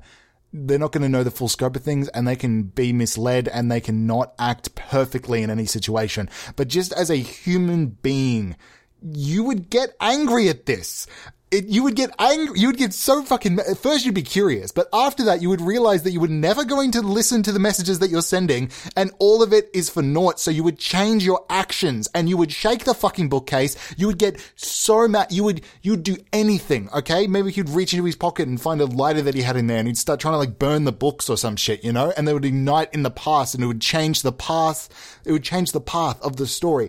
they're 0.53 0.79
not 0.79 0.93
going 0.93 1.03
to 1.03 1.09
know 1.09 1.25
the 1.25 1.31
full 1.31 1.49
scope 1.49 1.77
of 1.77 1.83
things 1.83 2.09
and 2.09 2.29
they 2.29 2.37
can 2.37 2.65
be 2.65 2.93
misled 2.93 3.49
and 3.49 3.71
they 3.71 3.81
can 3.81 4.07
not 4.07 4.35
act 4.39 4.75
perfectly 4.75 5.43
in 5.43 5.51
any 5.51 5.65
situation. 5.65 6.29
But 6.57 6.69
just 6.69 6.93
as 6.93 7.11
a 7.11 7.17
human 7.17 7.87
being, 7.87 8.57
you 9.03 9.45
would 9.45 9.71
get 9.71 9.97
angry 10.01 10.49
at 10.49 10.67
this 10.67 11.07
it, 11.53 11.67
you 11.67 11.83
would 11.83 11.95
get 11.95 12.11
angry. 12.19 12.59
You 12.59 12.69
would 12.69 12.79
get 12.79 12.95
so 12.95 13.23
fucking. 13.23 13.61
At 13.61 13.79
first, 13.79 14.05
you'd 14.05 14.15
be 14.15 14.23
curious, 14.23 14.73
but 14.73 14.89
after 14.93 15.25
that, 15.25 15.43
you 15.43 15.51
would 15.51 15.61
realize 15.61 16.03
that 16.03 16.11
you 16.11 16.21
were 16.21 16.29
never 16.29 16.65
going 16.65 16.91
to 16.93 17.03
listen 17.03 17.43
to 17.43 17.53
the 17.53 17.59
messages 17.59 17.99
that 17.99 18.09
you're 18.09 18.23
sending, 18.23 18.71
and 18.97 19.13
all 19.19 19.43
of 19.43 19.53
it 19.53 19.71
is 19.75 19.91
for 19.91 20.03
naught. 20.03 20.41
So 20.41 20.51
you 20.51 20.65
would 20.65 20.79
change 20.79 21.25
your 21.25 21.45
actions, 21.51 22.09
and 22.15 22.29
you 22.29 22.37
would 22.37 22.51
shake 22.51 22.85
the 22.85 22.95
fucking 22.95 23.29
bookcase. 23.29 23.77
You 23.97 24.07
would 24.07 24.19
get 24.19 24.41
so 24.57 25.07
mad. 25.07 25.31
You 25.31 25.45
would 25.45 25.63
you'd 25.83 26.03
do 26.03 26.17
anything. 26.33 26.89
Okay, 26.95 27.27
maybe 27.27 27.53
he'd 27.53 27.69
reach 27.69 27.93
into 27.93 28.05
his 28.05 28.17
pocket 28.17 28.49
and 28.49 28.61
find 28.61 28.81
a 28.81 28.87
lighter 28.87 29.23
that 29.23 29.35
he 29.35 29.43
had 29.43 29.57
in 29.57 29.67
there, 29.67 29.79
and 29.79 29.87
he'd 29.87 29.99
start 29.99 30.21
trying 30.21 30.35
to 30.35 30.39
like 30.39 30.59
burn 30.59 30.85
the 30.85 30.93
books 30.93 31.29
or 31.29 31.37
some 31.37 31.57
shit, 31.57 31.85
you 31.85 31.93
know. 31.93 32.13
And 32.17 32.27
they 32.27 32.33
would 32.33 32.47
ignite 32.47 32.93
in 32.95 33.03
the 33.03 33.11
past, 33.11 33.55
and 33.55 33.63
it 33.63 33.67
would 33.67 33.83
change 33.83 34.23
the 34.23 34.33
path. 34.33 34.89
It 35.25 35.33
would 35.33 35.45
change 35.45 35.73
the 35.73 35.81
path 35.81 36.21
of 36.23 36.37
the 36.37 36.47
story. 36.47 36.89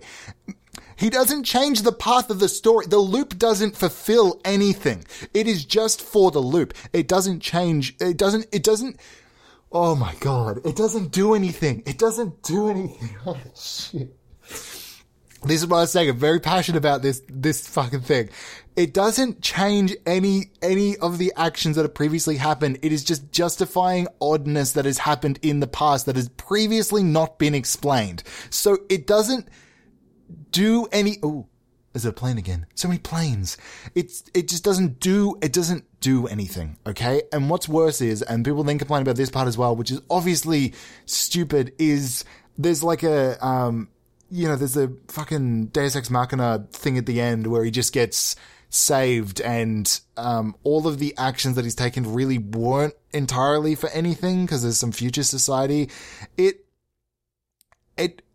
He 1.04 1.10
doesn't 1.10 1.44
change 1.44 1.82
the 1.82 1.92
path 1.92 2.30
of 2.30 2.40
the 2.40 2.48
story. 2.48 2.86
The 2.86 2.98
loop 2.98 3.38
doesn't 3.38 3.76
fulfill 3.76 4.40
anything. 4.46 5.04
It 5.34 5.50
is 5.50 5.66
just 5.66 6.02
for 6.02 6.32
the 6.32 6.40
loop. 6.40 6.74
It 6.94 7.10
doesn't 7.10 7.42
change. 7.42 7.98
It 8.00 8.16
doesn't, 8.16 8.46
it 8.54 8.64
doesn't, 8.64 8.98
oh 9.70 9.96
my 9.96 10.16
god. 10.22 10.66
It 10.66 10.78
doesn't 10.78 11.12
do 11.12 11.34
anything. 11.34 11.84
It 11.86 11.98
doesn't 11.98 12.42
do 12.44 12.70
anything. 12.70 13.18
Oh 13.26 13.38
shit. 13.54 14.16
This 15.44 15.62
is 15.62 15.68
what 15.68 15.80
I 15.80 15.82
was 15.82 15.92
saying. 15.92 16.10
I'm 16.10 16.16
very 16.16 16.40
passionate 16.40 16.78
about 16.78 17.02
this, 17.02 17.22
this 17.28 17.68
fucking 17.68 18.04
thing. 18.04 18.30
It 18.78 18.94
doesn't 18.94 19.42
change 19.42 19.94
any, 20.06 20.52
any 20.62 20.96
of 20.96 21.18
the 21.18 21.34
actions 21.36 21.76
that 21.76 21.82
have 21.82 21.94
previously 21.94 22.38
happened. 22.38 22.80
It 22.82 22.94
is 22.94 23.04
just 23.04 23.30
justifying 23.30 24.08
oddness 24.22 24.72
that 24.72 24.86
has 24.86 25.00
happened 25.00 25.38
in 25.42 25.60
the 25.60 25.68
past 25.68 26.06
that 26.06 26.16
has 26.16 26.30
previously 26.30 27.04
not 27.04 27.40
been 27.40 27.56
explained. 27.56 28.24
So 28.50 28.78
it 28.88 29.06
doesn't, 29.06 29.50
do 30.54 30.88
any. 30.94 31.18
Oh, 31.22 31.48
is 31.94 32.06
it 32.06 32.10
a 32.10 32.14
plane 32.14 32.38
again? 32.38 32.66
So 32.76 32.88
many 32.88 33.00
planes. 33.00 33.58
It's 33.94 34.24
it 34.34 34.48
just 34.48 34.64
doesn't 34.64 35.02
do 35.02 35.38
it 35.42 35.52
doesn't 35.52 35.84
do 36.00 36.28
anything. 36.28 36.78
Okay, 36.88 37.24
and 37.34 37.50
what's 37.50 37.68
worse 37.68 38.00
is, 38.00 38.22
and 38.22 38.46
people 38.46 38.64
then 38.64 38.80
complain 38.80 39.02
about 39.02 39.18
this 39.18 39.30
part 39.30 39.48
as 39.48 39.58
well, 39.58 39.76
which 39.76 39.92
is 39.92 40.02
obviously 40.10 40.74
stupid. 41.06 41.74
Is 41.78 42.24
there's 42.58 42.84
like 42.84 43.04
a 43.04 43.46
um, 43.46 43.90
you 44.34 44.48
know, 44.48 44.56
there's 44.56 44.78
a 44.78 44.92
fucking 45.10 45.68
Deus 45.68 45.96
Ex 45.96 46.10
Machina 46.10 46.66
thing 46.72 46.98
at 46.98 47.06
the 47.06 47.22
end 47.22 47.48
where 47.48 47.64
he 47.64 47.70
just 47.70 47.94
gets 47.94 48.36
saved 48.70 49.40
and 49.42 50.02
um, 50.18 50.56
all 50.64 50.88
of 50.88 50.98
the 50.98 51.14
actions 51.16 51.56
that 51.56 51.64
he's 51.64 51.76
taken 51.76 52.12
really 52.12 52.40
weren't 52.40 52.96
entirely 53.14 53.76
for 53.76 53.88
anything 53.90 54.46
because 54.46 54.64
there's 54.64 54.80
some 54.80 54.92
future 54.92 55.22
society. 55.22 55.90
It 56.38 56.56
it 56.56 56.63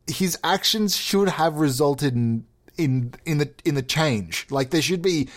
his 0.08 0.38
actions 0.42 0.96
should 0.96 1.28
have 1.28 1.58
resulted 1.58 2.14
in 2.14 2.44
in 2.76 3.14
in 3.24 3.38
the 3.38 3.50
in 3.64 3.74
the 3.74 3.82
change. 3.82 4.46
Like 4.50 4.70
there 4.70 4.82
should 4.82 5.02
be 5.02 5.28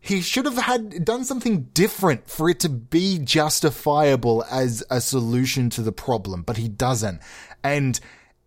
he 0.00 0.22
should 0.22 0.46
have 0.46 0.56
had 0.56 1.04
done 1.04 1.24
something 1.24 1.68
different 1.74 2.28
for 2.28 2.48
it 2.48 2.60
to 2.60 2.68
be 2.68 3.18
justifiable 3.18 4.44
as 4.50 4.82
a 4.90 5.00
solution 5.00 5.68
to 5.70 5.82
the 5.82 5.92
problem, 5.92 6.42
but 6.42 6.56
he 6.56 6.68
doesn't. 6.68 7.20
And 7.62 8.00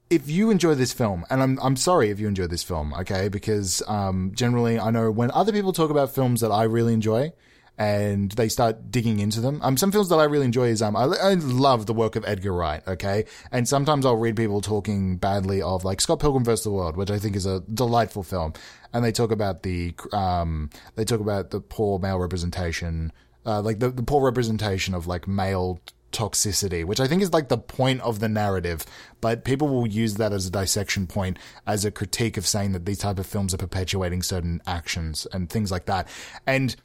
if 0.09 0.29
you 0.29 0.49
enjoy 0.49 0.75
this 0.75 0.93
film, 0.93 1.25
and 1.29 1.41
I'm 1.41 1.59
I'm 1.61 1.75
sorry 1.75 2.09
if 2.09 2.19
you 2.19 2.27
enjoy 2.27 2.47
this 2.47 2.63
film, 2.63 2.93
okay, 2.93 3.29
because 3.29 3.81
um, 3.87 4.31
generally 4.33 4.79
I 4.79 4.91
know 4.91 5.11
when 5.11 5.31
other 5.31 5.51
people 5.51 5.73
talk 5.73 5.89
about 5.89 6.13
films 6.13 6.41
that 6.41 6.51
I 6.51 6.63
really 6.63 6.93
enjoy, 6.93 7.33
and 7.77 8.31
they 8.33 8.49
start 8.49 8.91
digging 8.91 9.19
into 9.19 9.41
them. 9.41 9.59
Um, 9.63 9.77
some 9.77 9.91
films 9.91 10.09
that 10.09 10.17
I 10.17 10.25
really 10.25 10.45
enjoy 10.45 10.67
is 10.67 10.81
um, 10.81 10.95
I, 10.95 11.05
I 11.05 11.33
love 11.33 11.85
the 11.85 11.93
work 11.93 12.15
of 12.15 12.23
Edgar 12.25 12.53
Wright. 12.53 12.83
Okay, 12.87 13.25
and 13.51 13.67
sometimes 13.67 14.05
I'll 14.05 14.15
read 14.15 14.35
people 14.35 14.61
talking 14.61 15.17
badly 15.17 15.61
of 15.61 15.83
like 15.83 16.01
Scott 16.01 16.19
Pilgrim 16.19 16.43
vs. 16.43 16.63
the 16.63 16.71
World, 16.71 16.97
which 16.97 17.11
I 17.11 17.19
think 17.19 17.35
is 17.35 17.45
a 17.45 17.61
delightful 17.61 18.23
film, 18.23 18.53
and 18.93 19.03
they 19.03 19.11
talk 19.11 19.31
about 19.31 19.63
the 19.63 19.95
um, 20.11 20.69
they 20.95 21.05
talk 21.05 21.19
about 21.19 21.49
the 21.49 21.61
poor 21.61 21.99
male 21.99 22.19
representation, 22.19 23.11
uh, 23.45 23.61
like 23.61 23.79
the, 23.79 23.89
the 23.89 24.03
poor 24.03 24.23
representation 24.23 24.93
of 24.93 25.07
like 25.07 25.27
male 25.27 25.81
toxicity, 26.13 26.85
which 26.85 26.99
I 26.99 27.07
think 27.07 27.21
is 27.21 27.33
like 27.33 27.49
the 27.49 27.57
point 27.57 28.01
of 28.01 28.19
the 28.19 28.29
narrative, 28.29 28.85
but 29.19 29.43
people 29.43 29.67
will 29.67 29.87
use 29.87 30.13
that 30.15 30.31
as 30.31 30.45
a 30.45 30.51
dissection 30.51 31.07
point, 31.07 31.39
as 31.65 31.83
a 31.83 31.91
critique 31.91 32.37
of 32.37 32.45
saying 32.45 32.71
that 32.73 32.85
these 32.85 32.99
type 32.99 33.17
of 33.17 33.25
films 33.25 33.53
are 33.53 33.57
perpetuating 33.57 34.21
certain 34.21 34.61
actions 34.67 35.27
and 35.33 35.49
things 35.49 35.71
like 35.71 35.87
that. 35.87 36.07
And 36.45 36.75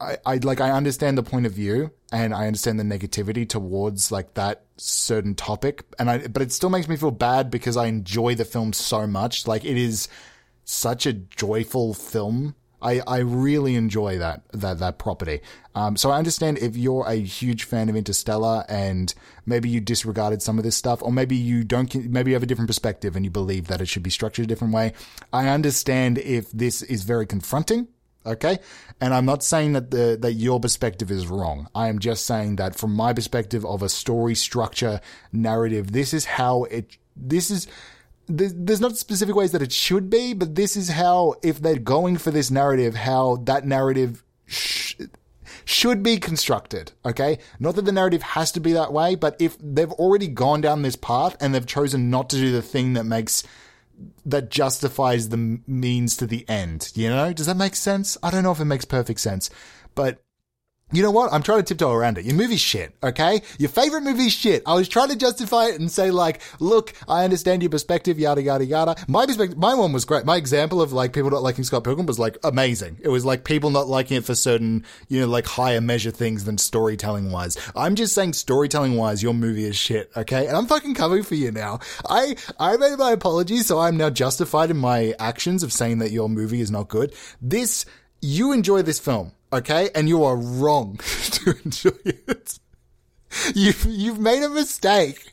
I, 0.00 0.18
I 0.26 0.36
like 0.36 0.60
I 0.60 0.70
understand 0.70 1.16
the 1.16 1.22
point 1.22 1.46
of 1.46 1.52
view 1.52 1.92
and 2.12 2.34
I 2.34 2.46
understand 2.46 2.80
the 2.80 2.84
negativity 2.84 3.48
towards 3.48 4.10
like 4.10 4.34
that 4.34 4.64
certain 4.76 5.34
topic 5.34 5.84
and 5.98 6.10
I 6.10 6.26
but 6.26 6.42
it 6.42 6.52
still 6.52 6.70
makes 6.70 6.88
me 6.88 6.96
feel 6.96 7.12
bad 7.12 7.50
because 7.50 7.76
I 7.76 7.86
enjoy 7.86 8.34
the 8.34 8.44
film 8.44 8.72
so 8.72 9.06
much. 9.06 9.46
Like 9.46 9.64
it 9.64 9.76
is 9.76 10.08
such 10.64 11.06
a 11.06 11.12
joyful 11.12 11.94
film. 11.94 12.56
I, 12.82 13.00
I 13.06 13.18
really 13.18 13.76
enjoy 13.76 14.18
that 14.18 14.42
that 14.52 14.78
that 14.80 14.98
property. 14.98 15.40
Um, 15.74 15.96
so 15.96 16.10
I 16.10 16.18
understand 16.18 16.58
if 16.58 16.76
you're 16.76 17.06
a 17.06 17.14
huge 17.14 17.64
fan 17.64 17.88
of 17.88 17.96
Interstellar 17.96 18.64
and 18.68 19.14
maybe 19.46 19.70
you 19.70 19.80
disregarded 19.80 20.42
some 20.42 20.58
of 20.58 20.64
this 20.64 20.76
stuff, 20.76 21.02
or 21.02 21.10
maybe 21.10 21.34
you 21.34 21.64
don't, 21.64 21.92
maybe 22.10 22.30
you 22.30 22.34
have 22.34 22.42
a 22.42 22.46
different 22.46 22.68
perspective 22.68 23.16
and 23.16 23.24
you 23.24 23.30
believe 23.30 23.68
that 23.68 23.80
it 23.80 23.86
should 23.86 24.02
be 24.02 24.10
structured 24.10 24.44
a 24.44 24.46
different 24.46 24.74
way. 24.74 24.92
I 25.32 25.48
understand 25.48 26.18
if 26.18 26.52
this 26.52 26.82
is 26.82 27.04
very 27.04 27.26
confronting 27.26 27.88
Okay. 28.26 28.58
And 29.00 29.12
I'm 29.12 29.26
not 29.26 29.42
saying 29.42 29.74
that 29.74 29.90
the, 29.90 30.16
that 30.20 30.32
your 30.32 30.58
perspective 30.58 31.10
is 31.10 31.26
wrong. 31.26 31.68
I 31.74 31.88
am 31.88 31.98
just 31.98 32.24
saying 32.24 32.56
that 32.56 32.74
from 32.74 32.94
my 32.94 33.12
perspective 33.12 33.64
of 33.66 33.82
a 33.82 33.88
story 33.88 34.34
structure 34.34 35.00
narrative, 35.32 35.92
this 35.92 36.14
is 36.14 36.24
how 36.24 36.64
it, 36.64 36.96
this 37.16 37.50
is, 37.50 37.66
there's 38.26 38.80
not 38.80 38.96
specific 38.96 39.34
ways 39.34 39.52
that 39.52 39.60
it 39.60 39.72
should 39.72 40.08
be, 40.08 40.32
but 40.32 40.54
this 40.54 40.76
is 40.76 40.88
how, 40.88 41.34
if 41.42 41.60
they're 41.60 41.78
going 41.78 42.16
for 42.16 42.30
this 42.30 42.50
narrative, 42.50 42.94
how 42.94 43.36
that 43.44 43.66
narrative 43.66 44.24
sh- 44.46 44.94
should 45.66 46.02
be 46.02 46.16
constructed. 46.16 46.92
Okay. 47.04 47.38
Not 47.60 47.76
that 47.76 47.84
the 47.84 47.92
narrative 47.92 48.22
has 48.22 48.52
to 48.52 48.60
be 48.60 48.72
that 48.72 48.92
way, 48.92 49.16
but 49.16 49.36
if 49.38 49.58
they've 49.60 49.92
already 49.92 50.28
gone 50.28 50.62
down 50.62 50.80
this 50.80 50.96
path 50.96 51.36
and 51.40 51.54
they've 51.54 51.66
chosen 51.66 52.08
not 52.08 52.30
to 52.30 52.36
do 52.36 52.52
the 52.52 52.62
thing 52.62 52.94
that 52.94 53.04
makes 53.04 53.42
that 54.26 54.50
justifies 54.50 55.28
the 55.28 55.60
means 55.66 56.16
to 56.18 56.26
the 56.26 56.48
end. 56.48 56.92
You 56.94 57.10
know, 57.10 57.32
does 57.32 57.46
that 57.46 57.56
make 57.56 57.76
sense? 57.76 58.16
I 58.22 58.30
don't 58.30 58.42
know 58.42 58.52
if 58.52 58.60
it 58.60 58.64
makes 58.66 58.84
perfect 58.84 59.20
sense, 59.20 59.50
but 59.94 60.22
you 60.96 61.02
know 61.02 61.10
what? 61.10 61.32
I'm 61.32 61.42
trying 61.42 61.58
to 61.58 61.64
tiptoe 61.64 61.92
around 61.92 62.18
it. 62.18 62.24
Your 62.24 62.34
movie's 62.34 62.60
shit, 62.60 62.94
okay? 63.02 63.42
Your 63.58 63.68
favorite 63.68 64.02
movie's 64.02 64.32
shit. 64.32 64.62
I 64.66 64.74
was 64.74 64.88
trying 64.88 65.08
to 65.08 65.16
justify 65.16 65.66
it 65.66 65.80
and 65.80 65.90
say 65.90 66.10
like, 66.10 66.40
look, 66.60 66.92
I 67.08 67.24
understand 67.24 67.62
your 67.62 67.70
perspective, 67.70 68.18
yada 68.18 68.42
yada 68.42 68.64
yada. 68.64 68.96
My 69.08 69.26
perspective, 69.26 69.58
my 69.58 69.74
one 69.74 69.92
was 69.92 70.04
great. 70.04 70.24
My 70.24 70.36
example 70.36 70.80
of 70.80 70.92
like 70.92 71.12
people 71.12 71.30
not 71.30 71.42
liking 71.42 71.64
Scott 71.64 71.84
Pilgrim 71.84 72.06
was 72.06 72.18
like 72.18 72.38
amazing. 72.44 72.98
It 73.02 73.08
was 73.08 73.24
like 73.24 73.44
people 73.44 73.70
not 73.70 73.88
liking 73.88 74.18
it 74.18 74.24
for 74.24 74.34
certain, 74.34 74.84
you 75.08 75.20
know, 75.20 75.26
like 75.26 75.46
higher 75.46 75.80
measure 75.80 76.10
things 76.10 76.44
than 76.44 76.58
storytelling 76.58 77.30
wise. 77.30 77.56
I'm 77.74 77.94
just 77.94 78.14
saying 78.14 78.34
storytelling 78.34 78.96
wise, 78.96 79.22
your 79.22 79.34
movie 79.34 79.64
is 79.64 79.76
shit, 79.76 80.10
okay? 80.16 80.46
And 80.46 80.56
I'm 80.56 80.66
fucking 80.66 80.94
coming 80.94 81.22
for 81.22 81.34
you 81.34 81.50
now. 81.50 81.80
I 82.08 82.36
I 82.58 82.76
made 82.76 82.98
my 82.98 83.12
apologies, 83.12 83.66
so 83.66 83.78
I'm 83.78 83.96
now 83.96 84.10
justified 84.10 84.70
in 84.70 84.76
my 84.78 85.14
actions 85.18 85.62
of 85.62 85.72
saying 85.72 85.98
that 85.98 86.10
your 86.10 86.28
movie 86.28 86.60
is 86.60 86.70
not 86.70 86.88
good. 86.88 87.14
This 87.40 87.84
you 88.20 88.52
enjoy 88.52 88.80
this 88.82 88.98
film 88.98 89.32
okay? 89.54 89.90
And 89.94 90.08
you 90.08 90.24
are 90.24 90.36
wrong 90.36 90.98
to 91.30 91.56
enjoy 91.64 91.90
it. 92.04 92.58
You've, 93.54 93.84
you've 93.88 94.18
made 94.18 94.42
a 94.42 94.48
mistake. 94.48 95.32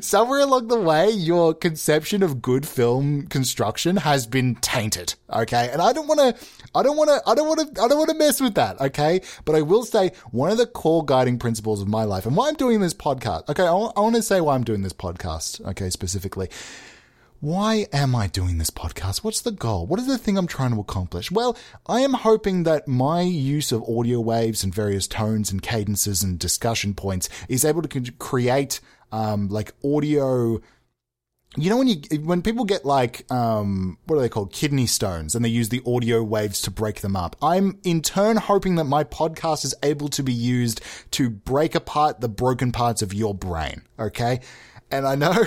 Somewhere 0.00 0.40
along 0.40 0.66
the 0.66 0.80
way, 0.80 1.08
your 1.08 1.54
conception 1.54 2.24
of 2.24 2.42
good 2.42 2.66
film 2.66 3.28
construction 3.28 3.98
has 3.98 4.26
been 4.26 4.56
tainted, 4.56 5.14
okay? 5.30 5.70
And 5.72 5.80
I 5.80 5.92
don't 5.92 6.08
want 6.08 6.18
to, 6.18 6.46
I 6.74 6.82
don't 6.82 6.96
want 6.96 7.10
to, 7.10 7.22
I 7.30 7.34
don't 7.36 7.46
want 7.46 7.76
to, 7.76 7.82
I 7.82 7.86
don't 7.86 7.96
want 7.96 8.10
to 8.10 8.16
mess 8.16 8.40
with 8.40 8.54
that, 8.56 8.80
okay? 8.80 9.20
But 9.44 9.54
I 9.54 9.62
will 9.62 9.84
say 9.84 10.10
one 10.32 10.50
of 10.50 10.58
the 10.58 10.66
core 10.66 11.04
guiding 11.04 11.38
principles 11.38 11.80
of 11.80 11.86
my 11.86 12.02
life 12.02 12.26
and 12.26 12.34
why 12.34 12.48
I'm 12.48 12.56
doing 12.56 12.80
this 12.80 12.92
podcast, 12.92 13.48
okay? 13.48 13.62
I 13.62 13.72
want 13.72 14.16
to 14.16 14.22
say 14.22 14.40
why 14.40 14.56
I'm 14.56 14.64
doing 14.64 14.82
this 14.82 14.92
podcast, 14.92 15.64
okay, 15.68 15.90
specifically 15.90 16.48
why 17.40 17.86
am 17.92 18.16
I 18.16 18.26
doing 18.26 18.58
this 18.58 18.70
podcast? 18.70 19.22
What's 19.22 19.42
the 19.42 19.52
goal? 19.52 19.86
What 19.86 20.00
is 20.00 20.06
the 20.06 20.18
thing 20.18 20.36
I'm 20.36 20.48
trying 20.48 20.72
to 20.72 20.80
accomplish? 20.80 21.30
Well, 21.30 21.56
I 21.86 22.00
am 22.00 22.14
hoping 22.14 22.64
that 22.64 22.88
my 22.88 23.20
use 23.20 23.70
of 23.70 23.82
audio 23.84 24.20
waves 24.20 24.64
and 24.64 24.74
various 24.74 25.06
tones 25.06 25.52
and 25.52 25.62
cadences 25.62 26.22
and 26.22 26.38
discussion 26.38 26.94
points 26.94 27.28
is 27.48 27.64
able 27.64 27.82
to 27.82 28.12
create 28.12 28.80
um, 29.12 29.48
like 29.48 29.72
audio. 29.84 30.60
You 31.56 31.70
know 31.70 31.78
when 31.78 31.88
you 31.88 31.96
when 32.24 32.42
people 32.42 32.64
get 32.64 32.84
like 32.84 33.30
um, 33.32 33.98
what 34.04 34.16
are 34.16 34.20
they 34.20 34.28
called 34.28 34.52
kidney 34.52 34.86
stones 34.86 35.34
and 35.34 35.44
they 35.44 35.48
use 35.48 35.70
the 35.70 35.80
audio 35.86 36.22
waves 36.22 36.60
to 36.62 36.70
break 36.70 37.00
them 37.00 37.16
up. 37.16 37.36
I'm 37.40 37.78
in 37.84 38.02
turn 38.02 38.36
hoping 38.36 38.74
that 38.76 38.84
my 38.84 39.04
podcast 39.04 39.64
is 39.64 39.74
able 39.82 40.08
to 40.08 40.22
be 40.22 40.32
used 40.32 40.82
to 41.12 41.30
break 41.30 41.74
apart 41.74 42.20
the 42.20 42.28
broken 42.28 42.70
parts 42.70 43.00
of 43.00 43.14
your 43.14 43.34
brain. 43.34 43.82
Okay, 43.98 44.40
and 44.90 45.06
I 45.06 45.14
know 45.14 45.44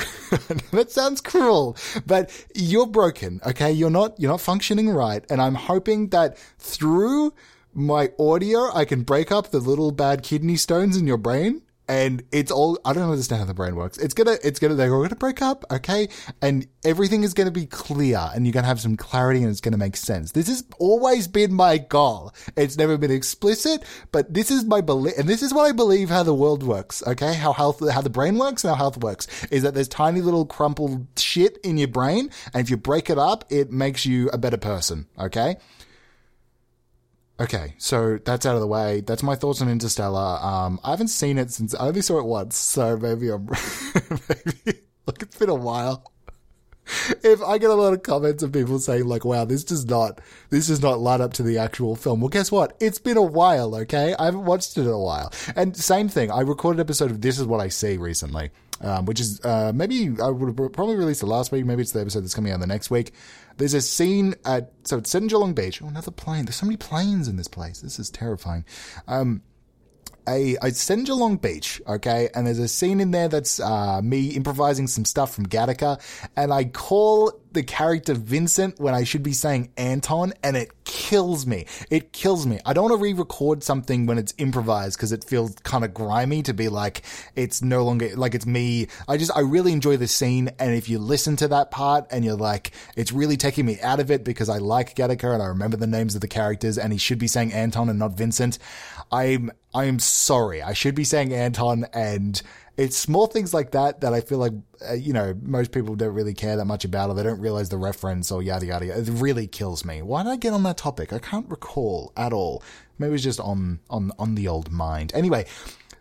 that 0.71 0.91
sounds 0.91 1.21
cruel, 1.21 1.77
but 2.05 2.29
you're 2.55 2.87
broken. 2.87 3.41
Okay. 3.45 3.71
You're 3.71 3.89
not, 3.89 4.19
you're 4.19 4.31
not 4.31 4.41
functioning 4.41 4.89
right. 4.89 5.25
And 5.29 5.41
I'm 5.41 5.55
hoping 5.55 6.09
that 6.09 6.37
through 6.57 7.33
my 7.73 8.11
audio, 8.19 8.69
I 8.73 8.85
can 8.85 9.03
break 9.03 9.31
up 9.31 9.51
the 9.51 9.59
little 9.59 9.91
bad 9.91 10.23
kidney 10.23 10.57
stones 10.57 10.97
in 10.97 11.07
your 11.07 11.17
brain 11.17 11.61
and 11.91 12.23
it's 12.31 12.51
all 12.51 12.79
I 12.85 12.93
don't 12.93 13.11
understand 13.11 13.41
how 13.41 13.45
the 13.45 13.53
brain 13.53 13.75
works. 13.75 13.97
It's 13.97 14.13
gonna 14.13 14.37
it's 14.41 14.59
gonna 14.59 14.75
they're 14.75 14.95
all 14.95 15.01
gonna 15.01 15.15
break 15.15 15.41
up, 15.41 15.65
okay? 15.69 16.07
And 16.41 16.65
everything 16.85 17.23
is 17.23 17.33
gonna 17.33 17.51
be 17.51 17.65
clear 17.65 18.29
and 18.33 18.45
you're 18.45 18.53
gonna 18.53 18.65
have 18.65 18.79
some 18.79 18.95
clarity 18.95 19.41
and 19.41 19.49
it's 19.49 19.59
gonna 19.59 19.77
make 19.77 19.97
sense. 19.97 20.31
This 20.31 20.47
has 20.47 20.63
always 20.79 21.27
been 21.27 21.53
my 21.53 21.79
goal. 21.79 22.33
It's 22.55 22.77
never 22.77 22.97
been 22.97 23.11
explicit, 23.11 23.83
but 24.13 24.33
this 24.33 24.51
is 24.51 24.63
my 24.63 24.79
belief 24.79 25.15
and 25.17 25.27
this 25.27 25.43
is 25.43 25.53
what 25.53 25.65
I 25.65 25.73
believe 25.73 26.09
how 26.09 26.23
the 26.23 26.33
world 26.33 26.63
works, 26.63 27.05
okay? 27.05 27.33
How 27.33 27.51
health 27.51 27.85
how 27.89 27.99
the 27.99 28.09
brain 28.09 28.37
works 28.37 28.63
and 28.63 28.71
how 28.71 28.77
health 28.77 29.03
works 29.03 29.27
is 29.51 29.63
that 29.63 29.73
there's 29.73 29.89
tiny 29.89 30.21
little 30.21 30.45
crumpled 30.45 31.07
shit 31.17 31.57
in 31.57 31.77
your 31.77 31.89
brain, 31.89 32.29
and 32.53 32.63
if 32.63 32.69
you 32.69 32.77
break 32.77 33.09
it 33.09 33.17
up, 33.17 33.43
it 33.49 33.69
makes 33.69 34.05
you 34.05 34.29
a 34.29 34.37
better 34.37 34.57
person, 34.57 35.07
okay? 35.19 35.57
Okay, 37.41 37.73
so 37.79 38.19
that's 38.23 38.45
out 38.45 38.53
of 38.53 38.61
the 38.61 38.67
way. 38.67 39.01
That's 39.01 39.23
my 39.23 39.35
thoughts 39.35 39.63
on 39.63 39.67
Interstellar. 39.67 40.37
Um, 40.43 40.79
I 40.83 40.91
haven't 40.91 41.07
seen 41.07 41.39
it 41.39 41.49
since 41.49 41.73
I 41.73 41.87
only 41.87 42.03
saw 42.03 42.19
it 42.19 42.25
once, 42.25 42.55
so 42.55 42.97
maybe 42.97 43.29
I'm 43.29 43.45
maybe 44.29 44.81
look. 45.07 45.23
It's 45.23 45.39
been 45.39 45.49
a 45.49 45.55
while. 45.55 46.13
If 47.23 47.41
I 47.41 47.57
get 47.57 47.71
a 47.71 47.75
lot 47.75 47.93
of 47.93 48.03
comments 48.03 48.43
of 48.43 48.51
people 48.51 48.77
saying 48.77 49.05
like, 49.05 49.25
"Wow, 49.25 49.45
this 49.45 49.63
does 49.63 49.85
not, 49.85 50.21
this 50.51 50.67
does 50.67 50.83
not 50.83 50.99
line 50.99 51.19
up 51.19 51.33
to 51.33 51.43
the 51.43 51.57
actual 51.57 51.95
film," 51.95 52.21
well, 52.21 52.29
guess 52.29 52.51
what? 52.51 52.77
It's 52.79 52.99
been 52.99 53.17
a 53.17 53.23
while. 53.23 53.73
Okay, 53.73 54.13
I 54.19 54.25
haven't 54.25 54.45
watched 54.45 54.77
it 54.77 54.81
in 54.81 54.87
a 54.87 54.99
while. 54.99 55.33
And 55.55 55.75
same 55.75 56.09
thing. 56.09 56.29
I 56.29 56.41
recorded 56.41 56.77
an 56.77 56.85
episode 56.85 57.09
of 57.09 57.21
This 57.21 57.39
Is 57.39 57.47
What 57.47 57.59
I 57.59 57.69
See 57.69 57.97
recently 57.97 58.51
um, 58.81 59.05
which 59.05 59.19
is 59.19 59.43
uh, 59.45 59.71
maybe 59.73 60.15
I 60.21 60.29
would 60.29 60.59
have 60.59 60.73
probably 60.73 60.95
released 60.95 61.23
it 61.23 61.27
last 61.27 61.51
week. 61.51 61.65
Maybe 61.65 61.81
it's 61.81 61.91
the 61.91 62.01
episode 62.01 62.21
that's 62.21 62.35
coming 62.35 62.51
out 62.51 62.59
the 62.59 62.67
next 62.67 62.89
week. 62.89 63.13
There's 63.57 63.73
a 63.73 63.81
scene 63.81 64.35
at 64.45 64.71
so 64.83 64.97
it's 64.97 65.09
set 65.09 65.21
in 65.21 65.27
Geelong 65.27 65.53
Beach. 65.53 65.81
Oh, 65.81 65.87
another 65.87 66.11
plane. 66.11 66.45
There's 66.45 66.55
so 66.55 66.65
many 66.65 66.77
planes 66.77 67.27
in 67.27 67.35
this 67.35 67.47
place. 67.47 67.81
This 67.81 67.99
is 67.99 68.09
terrifying. 68.09 68.65
Um, 69.07 69.41
a 70.27 70.57
I 70.61 70.69
send 70.69 71.07
Geelong 71.07 71.37
Beach, 71.37 71.81
okay, 71.87 72.29
and 72.33 72.45
there's 72.45 72.59
a 72.59 72.67
scene 72.67 72.99
in 72.99 73.11
there 73.11 73.27
that's 73.27 73.59
uh, 73.59 74.01
me 74.01 74.29
improvising 74.29 74.87
some 74.87 75.05
stuff 75.05 75.33
from 75.33 75.45
Gattaca, 75.45 75.99
and 76.35 76.53
I 76.53 76.65
call 76.65 77.33
the 77.51 77.63
character 77.63 78.13
Vincent 78.13 78.79
when 78.79 78.93
I 78.93 79.03
should 79.03 79.23
be 79.23 79.33
saying 79.33 79.71
Anton, 79.77 80.33
and 80.43 80.55
it 80.55 80.80
kills 81.11 81.45
me. 81.45 81.65
It 81.89 82.13
kills 82.13 82.45
me. 82.47 82.57
I 82.65 82.71
don't 82.71 82.85
want 82.85 82.97
to 82.97 83.03
re-record 83.03 83.63
something 83.63 84.05
when 84.05 84.17
it's 84.17 84.33
improvised 84.37 84.97
because 84.97 85.11
it 85.11 85.25
feels 85.25 85.53
kind 85.55 85.83
of 85.83 85.93
grimy 85.93 86.41
to 86.43 86.53
be 86.53 86.69
like 86.69 87.01
it's 87.35 87.61
no 87.61 87.83
longer 87.83 88.15
like 88.15 88.33
it's 88.33 88.45
me. 88.45 88.87
I 89.09 89.17
just 89.17 89.29
I 89.35 89.41
really 89.41 89.73
enjoy 89.73 89.97
the 89.97 90.07
scene, 90.07 90.51
and 90.57 90.73
if 90.73 90.87
you 90.87 90.99
listen 90.99 91.35
to 91.35 91.49
that 91.49 91.69
part 91.69 92.07
and 92.11 92.23
you're 92.23 92.35
like, 92.35 92.71
it's 92.95 93.11
really 93.11 93.35
taking 93.35 93.65
me 93.65 93.77
out 93.81 93.99
of 93.99 94.09
it 94.09 94.23
because 94.23 94.47
I 94.47 94.59
like 94.59 94.95
Gattaca 94.95 95.33
and 95.33 95.43
I 95.43 95.47
remember 95.47 95.75
the 95.75 95.85
names 95.85 96.15
of 96.15 96.21
the 96.21 96.29
characters, 96.29 96.77
and 96.77 96.93
he 96.93 96.97
should 96.97 97.19
be 97.19 97.27
saying 97.27 97.51
Anton 97.51 97.89
and 97.89 97.99
not 97.99 98.13
Vincent. 98.13 98.57
I'm 99.11 99.51
I'm 99.73 99.99
sorry. 99.99 100.61
I 100.61 100.73
should 100.73 100.95
be 100.95 101.03
saying 101.03 101.33
Anton, 101.33 101.85
and 101.93 102.41
it's 102.77 102.97
small 102.97 103.27
things 103.27 103.53
like 103.53 103.71
that 103.71 104.01
that 104.01 104.13
I 104.13 104.21
feel 104.21 104.37
like 104.37 104.53
uh, 104.89 104.93
you 104.93 105.13
know 105.13 105.33
most 105.41 105.71
people 105.71 105.95
don't 105.95 106.13
really 106.13 106.33
care 106.33 106.57
that 106.57 106.65
much 106.65 106.85
about, 106.85 107.09
or 107.09 107.15
they 107.15 107.23
don't 107.23 107.39
realize 107.39 107.69
the 107.69 107.77
reference, 107.77 108.31
or 108.31 108.41
yada 108.41 108.65
yada. 108.65 108.85
yada. 108.85 108.99
It 109.01 109.09
really 109.09 109.47
kills 109.47 109.83
me. 109.83 110.01
Why 110.01 110.23
did 110.23 110.29
I 110.29 110.37
get 110.37 110.53
on 110.53 110.63
that 110.63 110.77
topic? 110.77 111.11
I 111.11 111.19
can't 111.19 111.49
recall 111.49 112.13
at 112.15 112.33
all. 112.33 112.63
Maybe 112.97 113.15
it's 113.15 113.23
just 113.23 113.39
on 113.39 113.79
on 113.89 114.11
on 114.17 114.35
the 114.35 114.47
old 114.47 114.71
mind. 114.71 115.11
Anyway. 115.13 115.45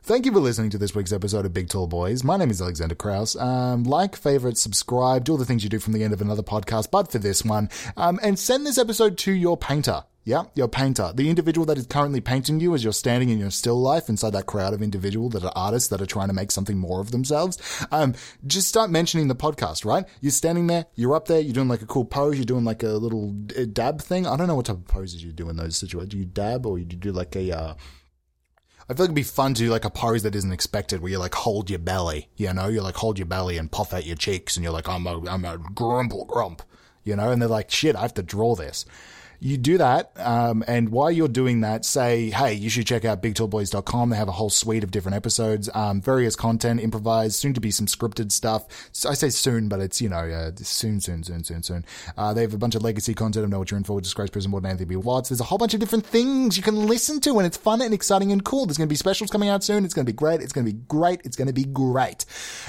Thank 0.03 0.25
you 0.25 0.33
for 0.33 0.41
listening 0.41 0.71
to 0.71 0.79
this 0.79 0.95
week's 0.95 1.13
episode 1.13 1.45
of 1.45 1.53
Big 1.53 1.69
Tall 1.69 1.87
Boys. 1.87 2.25
My 2.25 2.39
name 2.39 2.51
is 2.51 2.61
Alexander 2.61 2.95
Kraus. 2.95 3.37
Um, 3.37 3.85
like, 3.85 4.17
favorite, 4.17 4.57
subscribe, 4.57 5.25
do 5.25 5.33
all 5.33 5.39
the 5.39 5.45
things 5.45 5.63
you 5.63 5.69
do 5.69 5.79
from 5.79 5.93
the 5.93 6.03
end 6.03 6.15
of 6.15 6.23
another 6.23 6.43
podcast, 6.43 6.91
but 6.91 7.13
for 7.13 7.19
this 7.19 7.45
one, 7.45 7.69
um, 7.99 8.19
and 8.23 8.39
send 8.39 8.67
this 8.67 8.79
episode 8.79 9.19
to 9.19 9.33
your 9.33 9.59
painter 9.59 10.03
Yeah, 10.31 10.45
you're 10.55 10.69
painter. 10.69 11.11
The 11.13 11.29
individual 11.29 11.67
that 11.67 11.77
is 11.77 11.89
currently 11.89 12.21
painting 12.21 12.61
you 12.61 12.73
as 12.73 12.85
you're 12.85 12.93
standing 12.93 13.31
in 13.31 13.41
your 13.41 13.51
still 13.51 13.81
life 13.81 14.09
inside 14.09 14.31
that 14.35 14.47
crowd 14.47 14.73
of 14.73 14.81
individual 14.81 15.29
that 15.31 15.43
are 15.43 15.51
artists 15.57 15.89
that 15.89 16.01
are 16.01 16.07
trying 16.07 16.29
to 16.29 16.33
make 16.33 16.53
something 16.53 16.79
more 16.79 17.01
of 17.01 17.11
themselves. 17.11 17.59
Um, 17.91 18.15
just 18.47 18.69
start 18.69 18.91
mentioning 18.91 19.27
the 19.27 19.35
podcast, 19.35 19.85
right? 19.85 20.05
You're 20.21 20.31
standing 20.31 20.69
there, 20.69 20.87
you're 20.95 21.17
up 21.17 21.27
there, 21.27 21.41
you're 21.41 21.53
doing 21.53 21.67
like 21.67 21.83
a 21.83 21.87
cool 21.87 22.05
pose, 22.05 22.37
you're 22.37 22.45
doing 22.45 22.65
like 22.65 22.85
a 22.85 22.91
little 22.91 23.35
uh, 23.59 23.65
dab 23.73 24.01
thing. 24.01 24.25
I 24.25 24.37
don't 24.37 24.47
know 24.47 24.55
what 24.55 24.67
type 24.67 24.77
of 24.77 24.85
poses 24.85 25.25
you 25.25 25.33
do 25.33 25.49
in 25.49 25.57
those 25.57 25.77
situations. 25.77 26.11
Do 26.11 26.19
you 26.19 26.27
dab 26.27 26.65
or 26.65 26.79
you 26.79 26.85
do 26.85 27.11
like 27.11 27.35
a, 27.35 27.51
uh, 27.51 27.75
I 28.89 28.95
feel 28.95 29.07
like 29.07 29.09
it'd 29.09 29.15
be 29.17 29.25
fun 29.25 29.55
to 29.55 29.65
do 29.65 29.71
like 29.71 29.85
a 29.85 29.91
pose 29.91 30.23
that 30.23 30.37
isn't 30.37 30.53
expected 30.53 31.03
where 31.03 31.11
you 31.11 31.19
like 31.19 31.35
hold 31.35 31.71
your 31.71 31.81
belly, 31.81 32.29
you 32.37 32.55
know, 32.55 32.69
you 32.69 32.83
like 32.83 32.95
hold 32.95 33.19
your 33.19 33.27
belly 33.27 33.59
and 33.59 33.73
puff 33.73 33.93
out 33.93 34.07
your 34.07 34.15
cheeks 34.15 34.57
and 34.57 34.63
you're 34.63 34.73
like, 34.73 34.89
I'm 34.89 35.09
a, 35.09 35.29
I'm 35.29 35.45
a 35.45 35.59
grumple 35.59 36.25
grump, 36.25 36.63
you 37.03 37.17
know, 37.17 37.33
and 37.33 37.43
they're 37.43 37.49
like, 37.49 37.73
shit, 37.73 37.97
I 37.97 38.03
have 38.03 38.15
to 38.15 38.23
draw 38.23 38.55
this 38.55 38.85
you 39.41 39.57
do 39.57 39.79
that. 39.79 40.13
Um, 40.17 40.63
and 40.67 40.91
while 40.91 41.11
you're 41.11 41.29
doing 41.29 41.63
that, 41.63 41.85
say, 41.85 42.31
hey, 42.31 42.53
you 42.53 42.69
should 42.69 42.87
check 42.87 43.05
out 43.05 43.23
bigtallboys.com. 43.23 44.11
They 44.11 44.17
have 44.17 44.29
a 44.29 44.33
whole 44.33 44.51
suite 44.51 44.85
of 44.85 44.91
different 44.91 45.17
episodes, 45.17 45.71
um, 45.75 46.03
various 46.03 46.37
content, 46.37 46.81
improvised, 46.81 47.37
soon 47.37 47.55
to 47.55 47.61
be 47.61 47.71
some 47.71 47.87
scripted 47.87 48.33
stuff. 48.33 48.91
So 48.93 49.09
I 49.09 49.15
say 49.15 49.31
soon, 49.31 49.69
but 49.69 49.81
it's, 49.81 50.01
you 50.01 50.11
know, 50.11 50.19
uh, 50.19 50.51
soon, 50.57 51.01
soon, 51.01 51.23
soon, 51.23 51.43
soon, 51.43 51.63
soon. 51.63 51.85
Uh, 52.19 52.35
they 52.35 52.43
have 52.43 52.53
a 52.53 52.59
bunch 52.59 52.75
of 52.75 52.83
legacy 52.83 53.15
content. 53.15 53.47
I 53.47 53.49
know 53.49 53.59
what 53.59 53.71
you're 53.71 53.79
in 53.79 53.85
for, 53.85 54.01
Disgrace 54.01 54.31
Prison 54.31 54.51
Board 54.51 54.67
Anthony 54.67 54.85
B. 54.85 54.97
Watts. 54.97 55.31
There's 55.31 55.41
a 55.41 55.45
whole 55.45 55.59
bunch 55.59 55.73
of 55.73 55.81
different 55.81 56.05
things 56.05 56.59
you 56.59 56.63
can 56.63 56.87
listen 56.87 57.19
to, 57.21 57.39
and 57.39 57.47
it's 57.47 57.57
fun 57.57 57.81
and 57.81 57.95
exciting 57.95 58.33
and 58.33 58.45
cool. 58.45 58.67
There's 58.67 58.77
going 58.77 58.89
to 58.89 58.93
be 58.93 58.97
specials 58.97 59.31
coming 59.31 59.49
out 59.49 59.65
soon. 59.65 59.87
It's 59.87 59.95
going 59.95 60.05
to 60.05 60.13
be 60.13 60.17
great. 60.17 60.43
It's 60.43 60.53
going 60.53 60.67
to 60.67 60.73
be 60.73 60.79
great. 60.87 61.23
It's 61.25 61.37
going 61.37 61.49
to 61.49 61.55
be 61.55 61.65
great. 61.65 62.27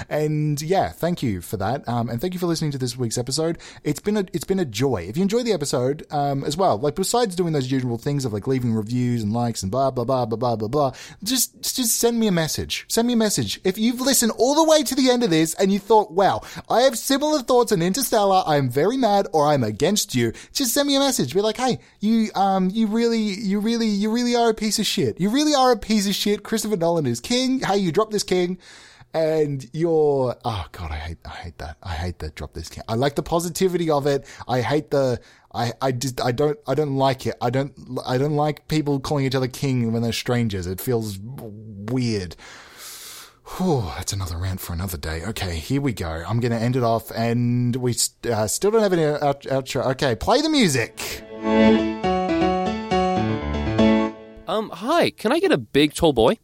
And 0.08 0.60
yeah, 0.62 0.88
thank 0.88 1.22
you 1.22 1.42
for 1.42 1.58
that. 1.58 1.86
Um, 1.86 2.08
and 2.08 2.18
thank 2.20 2.32
you 2.32 2.40
for 2.40 2.46
listening 2.46 2.70
to 2.70 2.78
this 2.78 2.96
week's 2.96 3.18
episode. 3.18 3.58
It's 3.84 4.00
been 4.00 4.16
a, 4.16 4.24
it's 4.32 4.44
been 4.44 4.58
a 4.58 4.64
joy. 4.64 5.06
If 5.08 5.18
you 5.18 5.22
enjoyed 5.22 5.44
the 5.44 5.52
episode, 5.52 6.06
um, 6.10 6.44
as 6.44 6.56
well, 6.56 6.61
like 6.70 6.94
besides 6.94 7.34
doing 7.36 7.52
those 7.52 7.70
usual 7.70 7.98
things 7.98 8.24
of 8.24 8.32
like 8.32 8.46
leaving 8.46 8.72
reviews 8.72 9.22
and 9.22 9.32
likes 9.32 9.62
and 9.62 9.70
blah 9.70 9.90
blah 9.90 10.04
blah 10.04 10.24
blah 10.26 10.36
blah 10.36 10.56
blah 10.56 10.68
blah, 10.68 10.92
just 11.22 11.74
just 11.74 11.96
send 11.96 12.18
me 12.18 12.26
a 12.26 12.32
message. 12.32 12.84
Send 12.88 13.06
me 13.06 13.14
a 13.14 13.16
message. 13.16 13.60
If 13.64 13.78
you've 13.78 14.00
listened 14.00 14.32
all 14.38 14.54
the 14.54 14.64
way 14.64 14.82
to 14.82 14.94
the 14.94 15.10
end 15.10 15.22
of 15.22 15.30
this 15.30 15.54
and 15.54 15.72
you 15.72 15.78
thought, 15.78 16.12
wow, 16.12 16.42
I 16.68 16.82
have 16.82 16.98
similar 16.98 17.42
thoughts 17.42 17.72
on 17.72 17.82
Interstellar, 17.82 18.42
I'm 18.46 18.68
very 18.68 18.96
mad 18.96 19.26
or 19.32 19.46
I'm 19.46 19.64
against 19.64 20.14
you, 20.14 20.32
just 20.52 20.72
send 20.72 20.88
me 20.88 20.96
a 20.96 21.00
message. 21.00 21.34
Be 21.34 21.40
like, 21.40 21.56
hey, 21.56 21.78
you 22.00 22.30
um 22.34 22.70
you 22.70 22.86
really 22.86 23.18
you 23.18 23.60
really 23.60 23.88
you 23.88 24.10
really 24.10 24.34
are 24.34 24.50
a 24.50 24.54
piece 24.54 24.78
of 24.78 24.86
shit. 24.86 25.20
You 25.20 25.30
really 25.30 25.54
are 25.54 25.72
a 25.72 25.78
piece 25.78 26.08
of 26.08 26.14
shit. 26.14 26.42
Christopher 26.42 26.76
Nolan 26.76 27.06
is 27.06 27.20
king. 27.20 27.60
Hey, 27.60 27.78
you 27.78 27.92
drop 27.92 28.10
this 28.10 28.22
king 28.22 28.58
and 29.14 29.68
you're 29.72 30.34
oh 30.44 30.66
god 30.72 30.90
i 30.90 30.96
hate 30.96 31.18
i 31.26 31.30
hate 31.30 31.58
that 31.58 31.76
i 31.82 31.92
hate 31.92 32.18
that 32.18 32.34
drop 32.34 32.54
this 32.54 32.68
king 32.68 32.82
i 32.88 32.94
like 32.94 33.14
the 33.14 33.22
positivity 33.22 33.90
of 33.90 34.06
it 34.06 34.26
i 34.48 34.60
hate 34.60 34.90
the 34.90 35.20
I, 35.54 35.72
I 35.82 35.92
just, 35.92 36.20
I 36.20 36.32
don't, 36.32 36.58
I 36.66 36.74
don't 36.74 36.96
like 36.96 37.26
it. 37.26 37.34
I 37.40 37.50
don't, 37.50 37.74
I 38.06 38.16
don't 38.16 38.36
like 38.36 38.68
people 38.68 38.98
calling 39.00 39.26
each 39.26 39.34
other 39.34 39.48
king 39.48 39.92
when 39.92 40.02
they're 40.02 40.12
strangers. 40.12 40.66
It 40.66 40.80
feels 40.80 41.18
weird. 41.20 42.36
Whew, 43.44 43.82
that's 43.96 44.14
another 44.14 44.38
rant 44.38 44.60
for 44.60 44.72
another 44.72 44.96
day. 44.96 45.22
Okay, 45.26 45.56
here 45.56 45.82
we 45.82 45.92
go. 45.92 46.24
I'm 46.26 46.40
going 46.40 46.52
to 46.52 46.58
end 46.58 46.74
it 46.74 46.82
off, 46.82 47.10
and 47.10 47.76
we 47.76 47.94
uh, 48.30 48.46
still 48.46 48.70
don't 48.70 48.80
have 48.82 48.94
any 48.94 49.04
out- 49.04 49.42
outro. 49.42 49.84
Okay, 49.90 50.14
play 50.14 50.40
the 50.40 50.48
music. 50.48 51.22
Um, 54.48 54.70
hi. 54.70 55.10
Can 55.10 55.32
I 55.32 55.38
get 55.38 55.52
a 55.52 55.58
big 55.58 55.92
tall 55.92 56.14
boy? 56.14 56.38